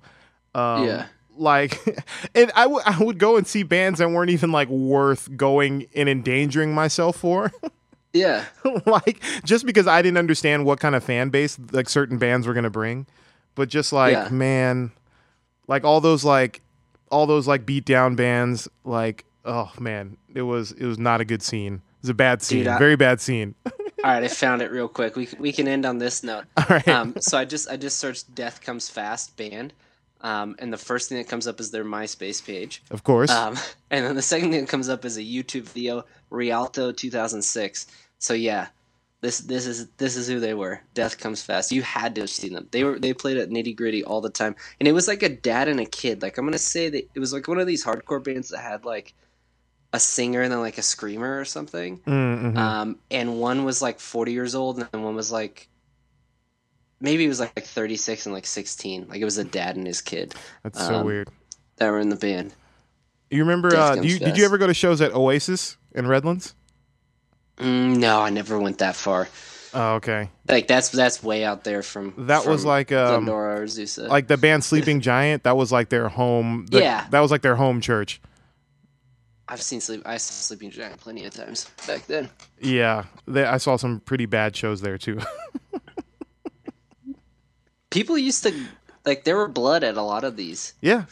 [0.55, 1.05] Um, Yeah.
[1.37, 1.79] Like,
[2.35, 5.87] and I would I would go and see bands that weren't even like worth going
[5.95, 7.51] and endangering myself for.
[8.13, 8.45] Yeah.
[8.85, 12.53] like just because I didn't understand what kind of fan base like certain bands were
[12.53, 13.05] gonna bring,
[13.55, 14.29] but just like Yeah.
[14.29, 14.91] man,
[15.67, 16.61] like all those like
[17.09, 21.25] all those like beat down bands, like oh man, it was it was not a
[21.25, 21.75] good scene.
[21.75, 23.55] It was a bad scene, Dude, I- very bad scene.
[24.03, 25.15] All right, I found it real quick.
[25.15, 26.45] We we can end on this note.
[26.57, 29.73] all right, Um, so I just I just searched "Death Comes Fast" band,
[30.21, 32.83] um, and the first thing that comes up is their MySpace page.
[32.91, 33.29] of course.
[33.29, 33.57] Um,
[33.91, 37.87] and then the second thing that comes up is a YouTube video, Rialto 2006.
[38.19, 38.67] So yeah,
[39.21, 40.81] this this is this is who they were.
[40.93, 41.71] Death Comes Fast.
[41.71, 42.67] You had to have seen them.
[42.71, 45.29] They were they played at Nitty Gritty all the time, and it was like a
[45.29, 46.21] dad and a kid.
[46.21, 48.83] Like I'm gonna say that it was like one of these hardcore bands that had
[48.83, 49.13] like
[49.93, 51.99] a singer and then like a screamer or something.
[51.99, 52.57] Mm, mhm.
[52.57, 55.67] Um, and one was like 40 years old, and then one was like
[57.01, 59.07] maybe it was like 36 and like 16.
[59.09, 60.33] Like it was a dad and his kid
[60.63, 61.29] That's so um, weird.
[61.77, 62.53] that were in the band.
[63.29, 63.75] You remember?
[63.75, 66.53] Uh, you, did you ever go to shows at Oasis in Redlands?
[67.57, 69.27] Mm, no, I never went that far.
[69.73, 70.29] Oh, okay.
[70.49, 74.09] Like that's that's way out there from That was like um, Glendora or Azusa.
[74.09, 75.43] like the band Sleeping Giant.
[75.43, 76.65] That was like their home.
[76.69, 77.07] the- Yeah.
[77.09, 78.19] that was like their home church.
[79.47, 80.01] I've seen sleep.
[80.05, 82.29] I saw Sleeping Giant plenty of times back then.
[82.59, 85.19] Yeah, they, I saw some pretty bad shows there too.
[87.91, 88.53] People used to
[89.05, 90.73] like there were blood at a lot of these.
[90.81, 91.05] yeah,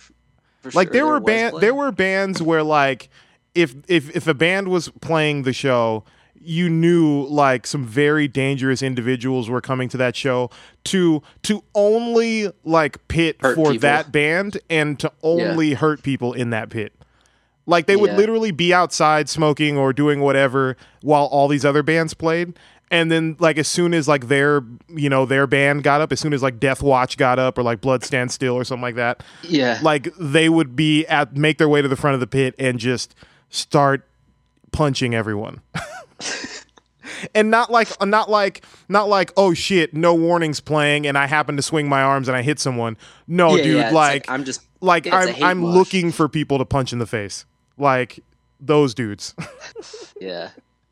[0.73, 0.93] like sure.
[0.93, 1.63] there were band blood.
[1.63, 3.09] there were bands where like
[3.55, 6.03] if if if a band was playing the show
[6.41, 10.49] you knew like some very dangerous individuals were coming to that show
[10.85, 13.79] to to only like pit Hurt for people.
[13.81, 16.93] that band and to only hurt people in that pit
[17.65, 18.17] like they would Yeah.
[18.17, 22.57] literally be outside smoking or doing whatever while all these other bands played
[22.91, 26.19] and then like as soon as like their you know their band got up as
[26.19, 28.95] soon as like death watch got up or like blood stand still or something like
[28.95, 29.79] that Yeah.
[29.83, 32.79] like they would be at make their way to the front of the pit and
[32.79, 33.15] just
[33.49, 34.07] start
[34.71, 35.61] punching everyone
[37.35, 41.55] and not like not like not like oh shit no warnings playing and i happen
[41.55, 42.95] to swing my arms and i hit someone
[43.27, 45.75] no Yeah, dude yeah, it's like, I'm just like i'm i'm wash.
[45.75, 47.45] looking for people to punch in the face
[47.77, 48.19] like
[48.59, 49.33] those dudes
[50.21, 50.49] yeah.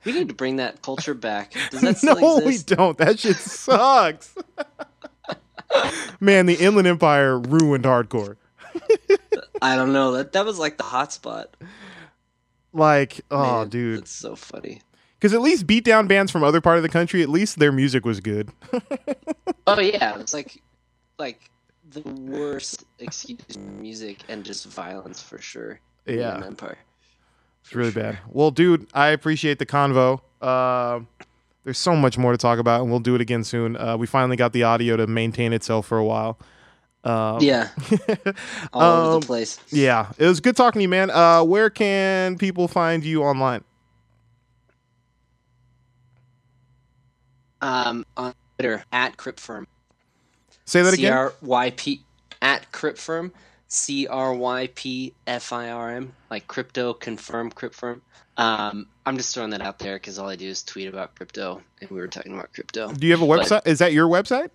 [0.08, 1.54] We need to bring that culture back.
[1.72, 2.70] Does that still no exist?
[2.70, 4.34] we don't that shit sucks
[6.22, 8.38] man the inland empire ruined hardcore
[9.62, 10.14] I don't know.
[10.14, 11.56] That that was like the hot spot.
[12.74, 14.82] like oh Man, dude that's so funny.
[15.20, 17.72] Because at least beat down bands from other part of the country, at least their
[17.72, 18.52] music was good.
[19.66, 20.62] Oh yeah, it's like
[21.18, 21.50] like
[21.90, 25.80] the worst excuse music and just violence for sure.
[26.06, 26.42] Yeah.
[26.46, 26.78] Empire.
[27.68, 28.18] It's really bad.
[28.30, 30.22] Well, dude, I appreciate the convo.
[30.42, 31.02] Uh,
[31.66, 33.76] there's so much more to talk about, and we'll do it again soon.
[33.76, 36.40] Uh, we finally got the audio to maintain itself for a while.
[37.04, 37.68] Um, Yeah,
[38.74, 39.60] all over Um, the place.
[39.70, 41.10] yeah, it was good talking to you, man.
[41.12, 43.64] Uh, where can people find you online?
[47.62, 49.68] Um, on Twitter at Crypt Firm.
[50.66, 51.14] Say that C again.
[51.14, 52.02] R Y P
[52.42, 53.32] at Crypt Firm.
[53.68, 56.14] C R Y P F I R M.
[56.30, 58.02] Like crypto confirm Crypt Firm.
[58.38, 61.62] Um, I'm just throwing that out there because all I do is tweet about crypto,
[61.82, 62.92] and we were talking about crypto.
[62.94, 63.68] Do you have a But- website?
[63.68, 64.50] Is that your website?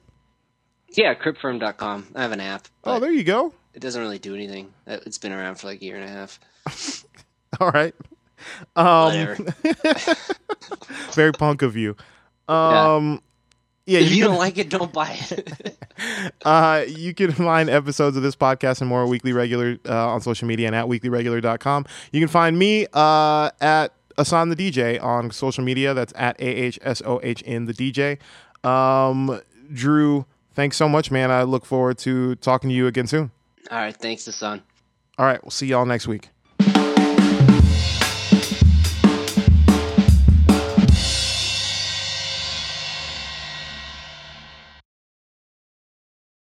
[0.90, 2.08] Yeah, cryptfirm.com.
[2.14, 2.68] I have an app.
[2.84, 3.54] Oh, there you go.
[3.74, 4.72] it doesn't really do anything.
[4.86, 6.38] Uh, It's been around for like a year and a half.
[7.60, 7.94] All right.
[8.76, 9.46] Um,
[11.12, 11.96] very punk of you.
[12.48, 13.18] Um, yeah,
[13.86, 15.78] if you, can- don't like it, don't buy it.
[16.44, 20.48] Uh, you can find episodes of this podcast and more Weekly Regular uh, on social
[20.48, 21.84] media and at weeklyregular.com.
[22.10, 25.94] You can find me uh, at Ahsohn the DJ on social media.
[25.94, 28.18] That's at A-H-S-O-H in the DJ.
[28.68, 29.40] Um,
[29.72, 31.30] Drew, thanks so much, man.
[31.30, 33.30] I look forward to talking to you again soon.
[33.70, 34.62] All right, thanks, Hassan.
[35.18, 36.30] All right, we'll see y'all next week.